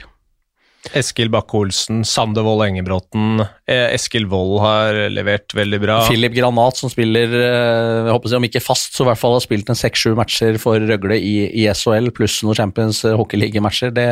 [0.98, 3.44] Eskil Bakke-Olsen, Sande Wold Engebråten.
[3.70, 5.98] Eh, Eskil Wold har levert veldig bra.
[6.08, 9.44] Philip Granat, som spiller eh, jeg håper om ikke fast, så i hvert fall har
[9.46, 13.94] spilt en seks-sju matcher for Røgle i, i SHL, pluss noen Champions eh, hockeyligamatcher.
[13.94, 14.08] Det,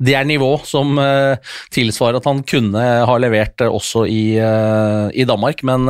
[0.00, 0.96] det er nivå som
[1.74, 5.60] tilsvarer at han kunne ha levert også i, i, Danmark.
[5.66, 5.86] Men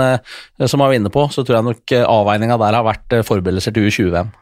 [0.59, 3.91] som jeg var inne på, så tror jeg nok avveininga der har vært forberedelser til
[3.91, 4.33] U20-VM.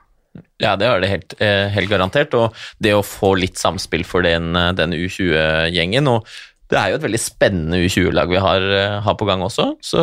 [0.63, 2.35] Ja, det er det helt, eh, helt, garantert.
[2.39, 6.27] Og det å få litt samspill for den, eh, den U20-gjengen og
[6.73, 10.03] det er jo et veldig spennende U20-lag vi har, eh, har, på gang også, så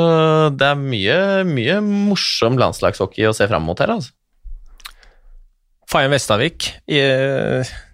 [0.53, 1.17] det er mye,
[1.49, 4.13] mye morsom landslagshockey å se fram mot her, altså.
[5.89, 6.67] Fayen Vestavik,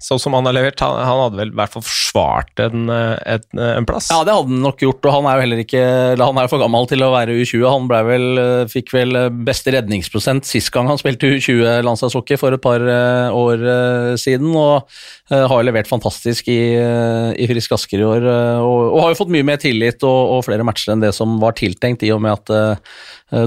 [0.04, 3.46] sånn som han har levert, han, han hadde vel i hvert fall forsvart en, en,
[3.56, 4.10] en, plass?
[4.12, 5.84] Ja, det hadde han nok gjort, og han er jo heller ikke
[6.20, 7.64] Han er for gammel til å være U20.
[7.72, 9.16] Han vel, fikk vel
[9.48, 14.86] beste redningsprosent sist gang han spilte U20-landslagshockey for et par eh, år eh, siden, og
[15.32, 18.30] eh, har levert fantastisk i, i Frisk Asker i år.
[18.62, 21.38] Og, og, har jo fått mye mer tillit og, og, flere matcher enn det som
[21.42, 22.90] var tiltenkt, i og med at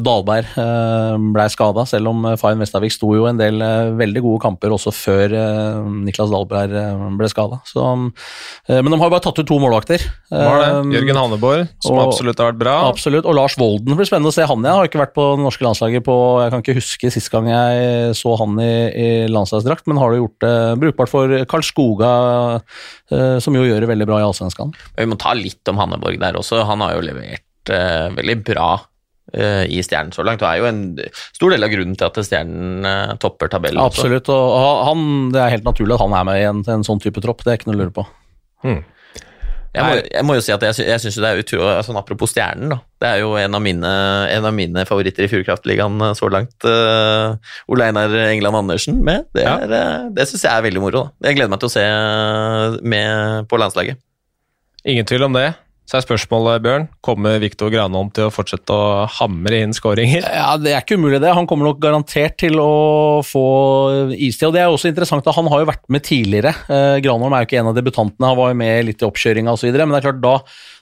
[0.03, 0.57] Dahlberg
[1.33, 3.63] ble skada, selv om Fayen Vestavik sto jo en del
[3.97, 5.35] veldig gode kamper også før
[6.03, 6.75] Niklas Dahlberg
[7.21, 7.61] ble skada.
[7.71, 10.03] Men de har jo bare tatt ut to målvakter.
[10.35, 12.75] Jørgen Hanneborg, som og, absolutt har vært bra.
[12.89, 13.95] Absolutt, og Lars Volden.
[13.99, 14.67] Blir spennende å se han.
[14.67, 17.49] Jeg har ikke vært på det norske landslaget på Jeg kan ikke huske sist gang
[17.51, 22.13] jeg så han i, i landslagsdrakt, men har du gjort det brukbart for Karl Skoga,
[23.45, 24.73] som jo gjør det veldig bra i Allsvenskan?
[24.97, 26.63] Vi må ta litt om Hanneborg der også.
[26.69, 28.71] Han har jo levert uh, veldig bra
[29.33, 30.79] Eh, i Stjernen så langt, og er jo en
[31.37, 33.81] stor del av grunnen til at Stjernen uh, topper tabellen.
[33.85, 35.03] Absolutt, og han,
[35.35, 37.53] det er helt naturlig at han er med i en, en sånn type tropp, det
[37.53, 38.07] er ikke noe å lure på.
[38.65, 38.81] Hmm.
[39.75, 42.33] Jeg, må, jeg må, jo si at jeg, jeg syns det er utro, sånn Apropos
[42.33, 42.79] Stjernen, da.
[42.99, 43.93] Det er jo en av mine,
[44.33, 46.57] en av mine favoritter i Fjordkraftligaen eh, så langt.
[46.65, 47.37] Uh,
[47.71, 49.29] Ole Einar England Andersen med.
[49.37, 49.93] Det, er, ja.
[50.15, 51.05] det syns jeg er veldig moro.
[51.05, 51.29] Da.
[51.29, 51.87] Jeg gleder meg til å se
[52.95, 54.01] med på landslaget.
[54.89, 55.51] Ingen tvil om det.
[55.89, 60.21] Så er spørsmålet, Bjørn, kommer Viktor Granholm til å fortsette å hamre inn skåringer?
[60.21, 61.33] Ja, Det er ikke umulig, det.
[61.33, 63.45] Han kommer nok garantert til å få
[64.13, 64.51] istid.
[64.51, 66.53] Og det er også interessant at han har jo vært med tidligere.
[66.69, 69.57] Eh, Granholm er jo ikke en av debutantene, han var jo med litt i oppkjøringa
[69.57, 69.73] osv.
[69.73, 70.37] Men det er klart, da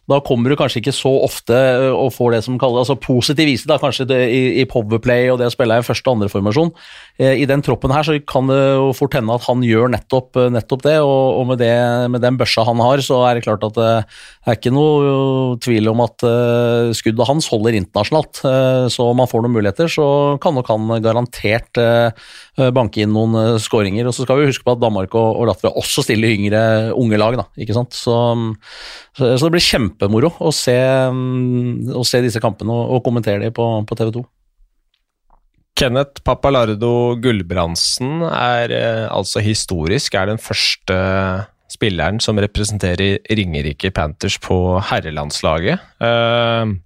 [0.06, 1.56] da kommer du kanskje ikke så ofte
[1.90, 5.40] og får det som kalles altså positiv istid, da, kanskje det, i, i, powerplay og
[5.40, 6.70] det å spille i første og andre formasjon.
[6.70, 10.36] Eh, I den troppen her så kan det jo fort hende at han gjør nettopp,
[10.52, 11.72] nettopp det, og, og med, det,
[12.12, 15.88] med, den børsa han har, så er det klart at det er ikke noe tvil
[15.94, 16.26] om at
[16.98, 18.42] skuddet hans holder internasjonalt.
[18.92, 20.06] Så om han får noen muligheter, så
[20.44, 21.80] kan nok han garantert
[22.76, 24.08] banke inn noen skåringer.
[24.10, 26.62] Og så skal vi huske på at Danmark og, og Latvia også stiller yngre
[26.92, 27.96] unge lag, da, ikke sant.
[27.96, 28.12] Så,
[29.16, 33.46] så, så det blir kjempemoro å se, mm, å se disse kampene og, og kommentere
[33.46, 34.28] dem på, på TV 2.
[35.76, 40.96] Kenneth Papalardo Gulbrandsen er eh, altså historisk er den første
[41.68, 44.56] spilleren som representerer Ringerike Panthers på
[44.88, 45.82] herrelandslaget.
[46.00, 46.78] Uh,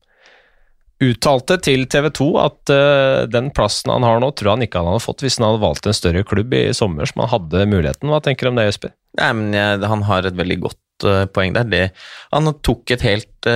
[1.05, 4.91] uttalte til TV 2 at uh, den plassen han har nå, tror han ikke han
[4.91, 8.11] hadde fått hvis han hadde valgt en større klubb i sommer som han hadde muligheten.
[8.11, 8.97] Hva tenker du om det, Jesper?
[9.21, 11.69] Nei, men jeg, Han har et veldig godt poeng der.
[11.71, 11.85] Det,
[12.35, 13.47] han tok et helt,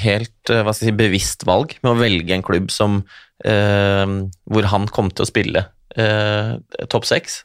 [0.00, 3.02] helt si, bevisst valg med å velge en klubb som,
[3.42, 5.64] hvor han kom til å spille
[5.98, 6.54] eh,
[6.92, 7.42] topp seks.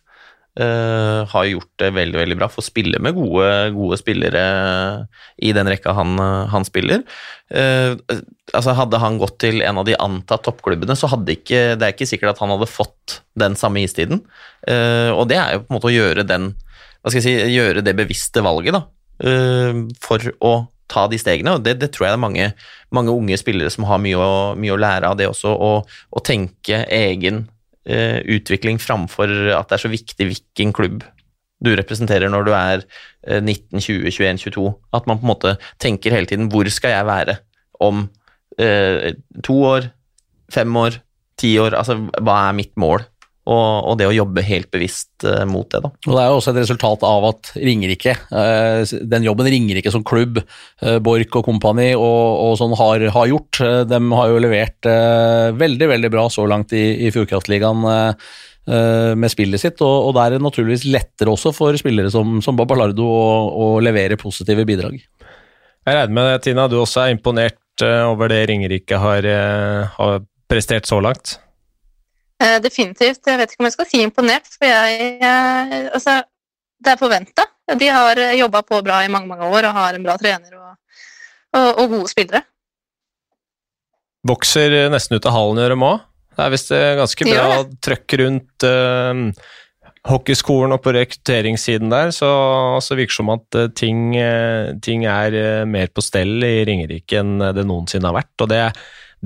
[0.59, 2.49] Eh, har gjort det veldig veldig bra.
[2.51, 4.43] Får spille med gode, gode spillere
[5.37, 6.17] i den rekka han,
[6.51, 7.05] han spiller.
[7.49, 7.95] Eh,
[8.53, 11.95] altså Hadde han gått til en av de antatt toppklubbene, så hadde ikke, det er
[11.95, 14.23] ikke sikkert at han hadde fått den samme istiden.
[14.67, 16.53] Eh, og det er jo på en måte å gjøre den
[16.99, 18.81] hva skal jeg si, gjøre det bevisste valget da,
[19.23, 20.53] eh, for å
[20.89, 21.55] ta de stegene.
[21.55, 22.49] og Det, det tror jeg det er mange,
[22.95, 26.83] mange unge spillere som har mye å, mye å lære av det også, å, tenke
[26.93, 27.45] egen
[27.85, 31.05] eh, utvikling framfor at det er så viktig hvilken klubb
[31.59, 32.83] du representerer når du er
[33.27, 34.65] eh, 19, 20, 21, 22.
[34.95, 37.39] At man på en måte tenker hele tiden hvor skal jeg være
[37.83, 38.07] om
[38.59, 39.13] eh,
[39.45, 39.91] to år,
[40.51, 41.01] fem år,
[41.39, 41.77] ti år?
[41.79, 43.05] Altså hva er mitt mål?
[43.49, 45.89] Og, og det å jobbe helt bevisst eh, mot det, da.
[45.89, 48.81] Og Det er jo også et resultat av at Ringerike, eh,
[49.13, 50.41] den jobben Ringerike som klubb,
[50.83, 52.03] eh, Borch og kompani og,
[52.43, 54.89] og sånn har, har gjort, de har jo levert
[55.59, 57.81] veldig veldig bra så langt i, i Fjordkraftligaen
[59.17, 63.07] med spillet sitt, og, og det er naturligvis lettere også for spillere som, som Babalardo
[63.09, 64.99] å, å levere positive bidrag.
[64.99, 69.25] Jeg regner med Tina, du også er imponert over det Ringerike har,
[69.95, 70.19] har
[70.51, 71.39] prestert så langt?
[72.39, 73.21] Eh, definitivt.
[73.27, 76.21] Jeg vet ikke om jeg skal si imponert, for jeg, jeg Altså,
[76.79, 77.45] det er forventa.
[77.79, 80.69] De har jobba på bra i mange, mange år og har en bra trener og,
[81.53, 82.43] og, og gode spillere.
[84.27, 86.05] Vokser nesten ut av hallen gjør de òg.
[86.39, 87.63] Det er visst eh, ganske bra ja.
[87.83, 89.27] trøkk rundt uh,
[90.07, 92.29] hockeyskolen og på rekrutteringssiden der, så,
[92.83, 96.63] så virker det som at eh, ting, eh, ting er eh, mer på stell i
[96.67, 98.35] Ringerike enn det noensinne har vært.
[98.39, 98.63] og det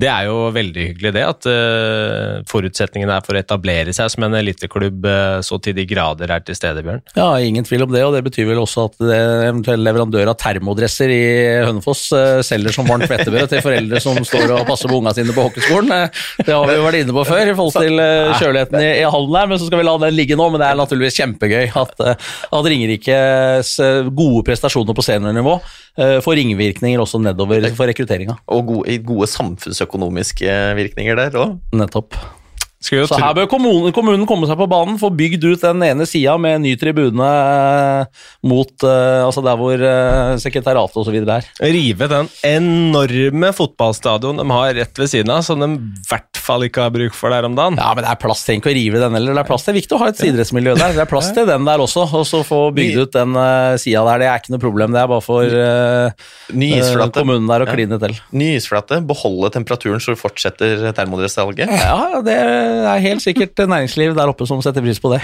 [0.00, 4.26] det er jo veldig hyggelig, det, at uh, forutsetningene er for å etablere seg som
[4.26, 7.02] en eliteklubb uh, så til de grader er til stede, Bjørn.
[7.14, 9.20] Ja, ingen tvil om det, og det betyr vel også at det
[9.50, 11.22] eventuelle leverandør av termodresser i
[11.68, 15.34] Hønefoss uh, selger som varmt fettebrød til foreldre som står og passer på unga sine
[15.34, 15.92] på hockeyskolen.
[15.94, 18.90] Eh, Det har vi jo vært inne på før i forhold til eh, kjøligheten i,
[19.00, 20.48] i hallen her, men så skal vi la den ligge nå.
[20.52, 22.28] Men det er naturligvis kjempegøy at, eh,
[22.58, 25.54] at Ringerikes eh, gode prestasjoner på seniornivå
[26.00, 28.36] eh, får ringvirkninger også nedover for rekrutteringa.
[28.54, 29.30] Og gode, gode
[29.84, 31.60] samfunnsøkonomiske virkninger der òg.
[31.72, 32.14] Nettopp.
[32.84, 36.04] Så tro- her bør kommunen, kommunen komme seg på banen, få bygd ut den ene
[36.04, 38.04] sida med ny tribune eh,
[38.44, 41.16] mot eh, altså der hvor uh, sekretariatet osv.
[41.16, 41.48] er.
[41.64, 46.64] rive den enorme fotballstadion de har rett ved siden av, som de i hvert fall
[46.66, 47.78] ikke har bruk for der om dagen.
[47.80, 49.34] Ja, men det er plass til ikke å rive den heller.
[49.36, 50.94] Det er plass til viktig å ha et idrettsmiljø der.
[50.96, 54.04] Det er plass til den der også, og så få bygd ut den uh, sida
[54.10, 54.22] der.
[54.24, 57.16] Det er ikke noe problem, det er bare for uh, Ny isflate.
[57.18, 57.74] kommunen der å Ja.
[57.74, 58.18] kline til.
[58.36, 61.72] Ny isflate, beholde temperaturen så fortsetter termodressalget.
[61.72, 65.22] Ja, det er helt sikkert næringsliv der oppe som setter pris på det.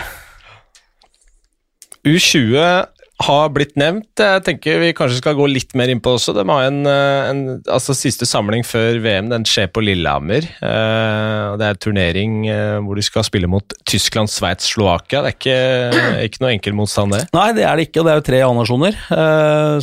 [2.07, 2.87] U20
[3.21, 4.09] har blitt nevnt.
[4.17, 6.35] Jeg tenker vi kanskje skal gå litt mer innpå også.
[6.37, 10.47] De har en, eh, en altså Siste samling før VM den skjer på Lillehammer.
[10.47, 15.21] Eh, det er en turnering eh, hvor de skal spille mot Tyskland, Sveits, Slovakia.
[15.25, 15.59] Det er ikke,
[16.29, 17.27] ikke noe enkel motstand, det.
[17.37, 18.97] Nei, det er det ikke, og det er jo tre A-nasjoner,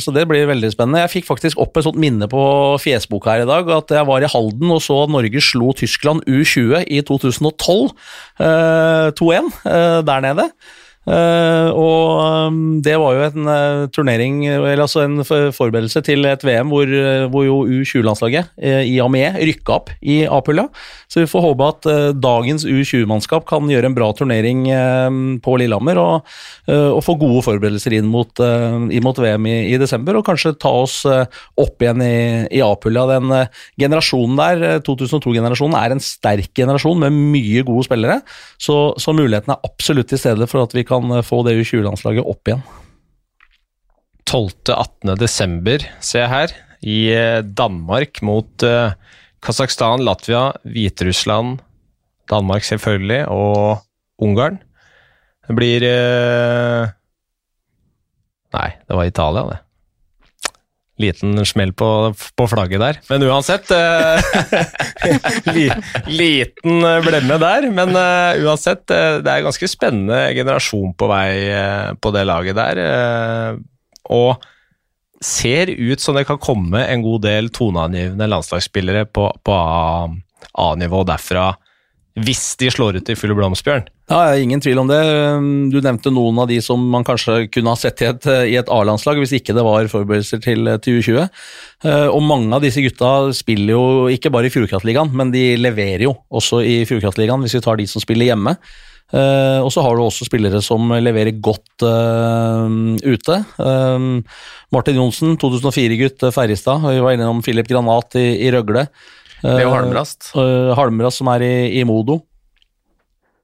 [0.02, 1.04] så det blir veldig spennende.
[1.04, 2.42] Jeg fikk faktisk opp et sånt minne på
[2.82, 6.26] fjesboka her i dag, at jeg var i Halden og så at Norge slo Tyskland
[6.26, 7.94] U20 i 2012,
[8.42, 10.50] eh, 2-1 eh, der nede.
[11.08, 16.44] Eh, og um, det var jo en uh, turnering, eller altså en forberedelse til et
[16.44, 20.68] VM hvor, eh, hvor jo U20-landslaget uh, i AME rykka opp i A-pulla.
[21.08, 21.88] Så vi får håpe at
[22.20, 24.66] dagens U20-mannskap kan gjøre en bra turnering
[25.40, 26.34] på Lillehammer og,
[26.68, 30.74] og få gode forberedelser inn mot, inn mot VM i, i desember, og kanskje ta
[30.82, 32.18] oss opp igjen i,
[32.58, 33.06] i A-pulla.
[33.14, 33.32] Den
[33.80, 38.20] generasjonen der, eh, 2002-generasjonen, er en sterk generasjon med mye gode spillere,
[38.60, 42.26] så, så muligheten er absolutt til stede for at vi kan eh, få det U20-landslaget
[42.26, 42.64] opp igjen.
[44.28, 45.14] 12.-18.
[45.20, 48.96] desember, ser jeg her, i eh, Danmark mot eh,
[49.44, 51.62] Kasakhstan, Latvia, Hviterussland,
[52.28, 53.84] Danmark selvfølgelig, og
[54.20, 54.58] Ungarn.
[55.48, 55.84] Det blir
[58.52, 59.58] Nei, det var Italia, det.
[60.98, 61.88] Liten smell på,
[62.34, 63.00] på flagget der.
[63.10, 64.18] Men uansett eh,
[65.54, 65.68] li,
[66.10, 67.68] Liten blemme der.
[67.70, 72.24] Men eh, uansett, eh, det er en ganske spennende generasjon på vei eh, på det
[72.26, 72.82] laget der.
[72.84, 73.60] eh,
[74.08, 74.42] og
[75.22, 79.56] ser ut som det kan komme en god del toneangivende landslagsspillere på, på
[80.58, 81.50] A-nivå derfra,
[82.24, 83.86] hvis de slår ut i full Blomstbjørn.
[84.08, 84.98] Ja, ingen tvil om det.
[85.72, 89.20] Du nevnte noen av de som man kanskje kunne ha sett i et, et A-landslag,
[89.20, 91.28] hvis ikke det var forberedelser til, til U20.
[91.84, 96.06] Eh, Og mange av disse gutta spiller jo ikke bare i Fjordkraftligaen, men de leverer
[96.08, 98.56] jo også i Fjordkraftligaen, hvis vi tar de som spiller hjemme.
[99.08, 102.68] Uh, og så har du også spillere som leverer godt uh,
[103.08, 103.38] ute.
[103.56, 104.20] Uh,
[104.74, 106.84] Martin Johnsen, 2004-gutt, eh, Ferjestad.
[106.84, 108.84] Vi var innom Filip Granat i, i Røgle.
[109.44, 110.32] Eh, Leo Halmrast.
[110.34, 112.20] Uh, Halmrast som er i, i Modo.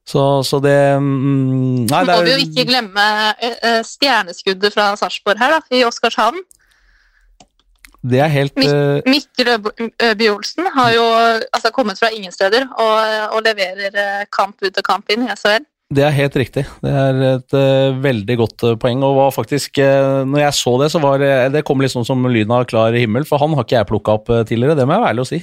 [0.05, 3.05] Så, så det mm, Nei, det er må vi jo ikke glemme
[3.41, 6.43] eh, eh, stjerneskuddet fra Sarpsborg her, da, i Oscarshavn.
[8.05, 11.05] Det er helt eh, Mikkel Øby Olsen har jo
[11.49, 12.99] altså, kommet fra ingen steder og,
[13.33, 15.65] og leverer eh, kamp ut og kamp inn i SHL.
[15.93, 16.63] Det er helt riktig.
[16.81, 19.03] Det er et uh, veldig godt eh, poeng.
[19.05, 22.25] og var faktisk, uh, når jeg så det, så var det Det kom liksom som
[22.25, 24.75] lyn av klar himmel, for han har ikke jeg plukka opp eh, tidligere.
[24.79, 25.41] Det må jeg være ærlig å si.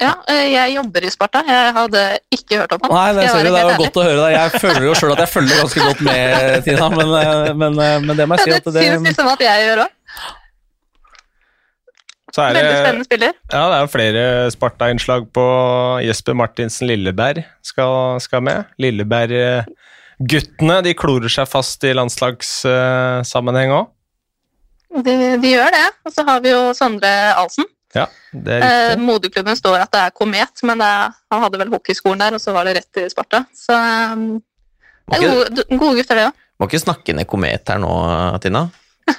[0.00, 1.40] Ja, eh, jeg jobber i Sparta.
[1.46, 2.00] Jeg hadde
[2.34, 2.94] ikke hørt om han.
[2.94, 4.32] Nei, det, ser du, det er jo godt å høre deg.
[4.34, 6.24] Jeg føler jo sjøl at jeg følger ganske godt med,
[6.66, 9.12] Tina, men, eh, men, eh, men det må jeg si at Ja, det synes det
[9.12, 9.92] liksom at jeg gjør òg.
[12.34, 13.32] Så er Veldig det, spennende spiller.
[13.52, 15.44] ja, det er flere Sparta-innslag på
[16.02, 18.66] Jesper Martinsen Lilleberg skal, skal med.
[18.82, 23.86] Lilleberg-guttene de klorer seg fast i landslagssammenheng òg.
[25.06, 25.84] De, de gjør det.
[26.06, 27.66] Og så har vi jo Sondre Alsen.
[27.94, 28.96] Ja, det er Eh.
[28.98, 32.42] Moderklubben står at det er Komet, men det er, han hadde vel hockeyskolen der, og
[32.42, 33.44] så var det rett til Sparta.
[33.54, 34.40] Så eh, Må
[35.12, 36.40] det er ikke, gode, gode gutter, det òg.
[36.58, 37.92] må ikke snakke ned Komet her nå,
[38.42, 38.66] Tina.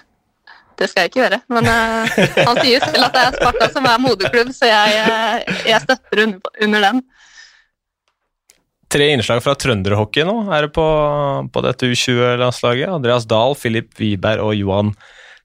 [0.79, 1.39] Det skal jeg ikke gjøre.
[1.55, 2.15] Men uh,
[2.49, 6.23] han sier selv at det er Sparta som er moderklubb, så jeg, eh, jeg støtter
[6.25, 7.03] under, under den.
[8.91, 10.85] Tre innslag fra trønderhockey nå er det på,
[11.51, 12.91] på dette U20-landslaget.
[12.91, 14.91] Andreas Dahl, Filip Wiberg og Johan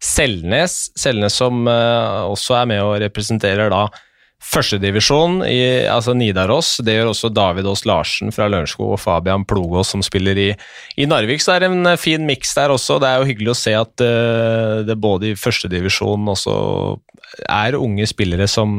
[0.00, 0.86] Selnes.
[0.98, 3.88] Selnes som eh, også er med og representerer da
[4.40, 5.42] førstedivisjon
[5.92, 6.78] altså Nidaros.
[6.84, 10.48] Det gjør også David Aas Larsen fra Lørenskog og Fabian Plogås som spiller i,
[10.96, 11.44] i Narvik.
[11.44, 12.98] Så det er en eh, fin miks der også.
[13.02, 16.56] Det er jo hyggelig å se at uh, det både i førstedivisjon også
[17.46, 18.72] er unge spillere som,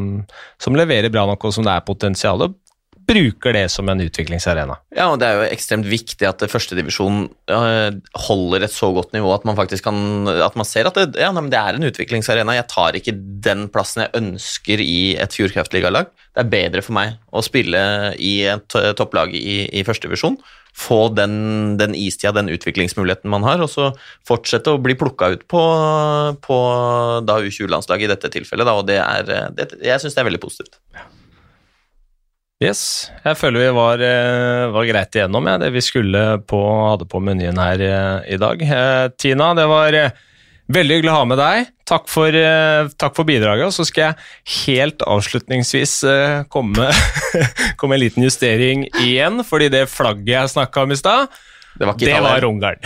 [0.60, 2.50] som leverer bra nok og som det er potensial.
[3.08, 4.76] Bruker det som en utviklingsarena.
[4.96, 9.46] Ja, og det er jo ekstremt viktig at førstedivisjon holder et så godt nivå at
[9.48, 12.56] man faktisk kan At man ser at det, ja, det er en utviklingsarena.
[12.60, 13.16] Jeg tar ikke
[13.48, 16.12] den plassen jeg ønsker i et Fjordkraftligalag.
[16.32, 17.82] Det er bedre for meg å spille
[18.20, 20.38] i et eh, topplag i, i førstedivisjon.
[20.78, 21.34] Få den,
[21.80, 23.90] den istida, den utviklingsmuligheten man har, og så
[24.28, 25.64] fortsette å bli plukka ut på,
[26.46, 26.60] på
[27.28, 28.70] da U20-landslaget i dette tilfellet.
[28.70, 30.80] Da, og det er, eh, det, jeg syns det er veldig positivt.
[32.62, 36.60] Yes, jeg føler vi var, eh, var greit igjennom ja, det vi skulle på,
[36.92, 38.62] hadde på menyen her eh, i dag.
[38.62, 39.98] Eh, Tina, det var
[40.72, 41.72] veldig hyggelig å ha med deg.
[41.90, 42.30] Takk for,
[43.02, 43.66] takk for bidraget.
[43.66, 44.16] Og så skal jeg
[44.68, 45.96] helt avslutningsvis
[46.54, 46.86] komme,
[47.82, 51.34] komme en liten justering igjen, fordi det flagget jeg snakka om i stad,
[51.74, 52.78] Det var det var Ungarn.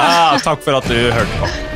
[0.00, 1.73] ah, takk for at du hørte på.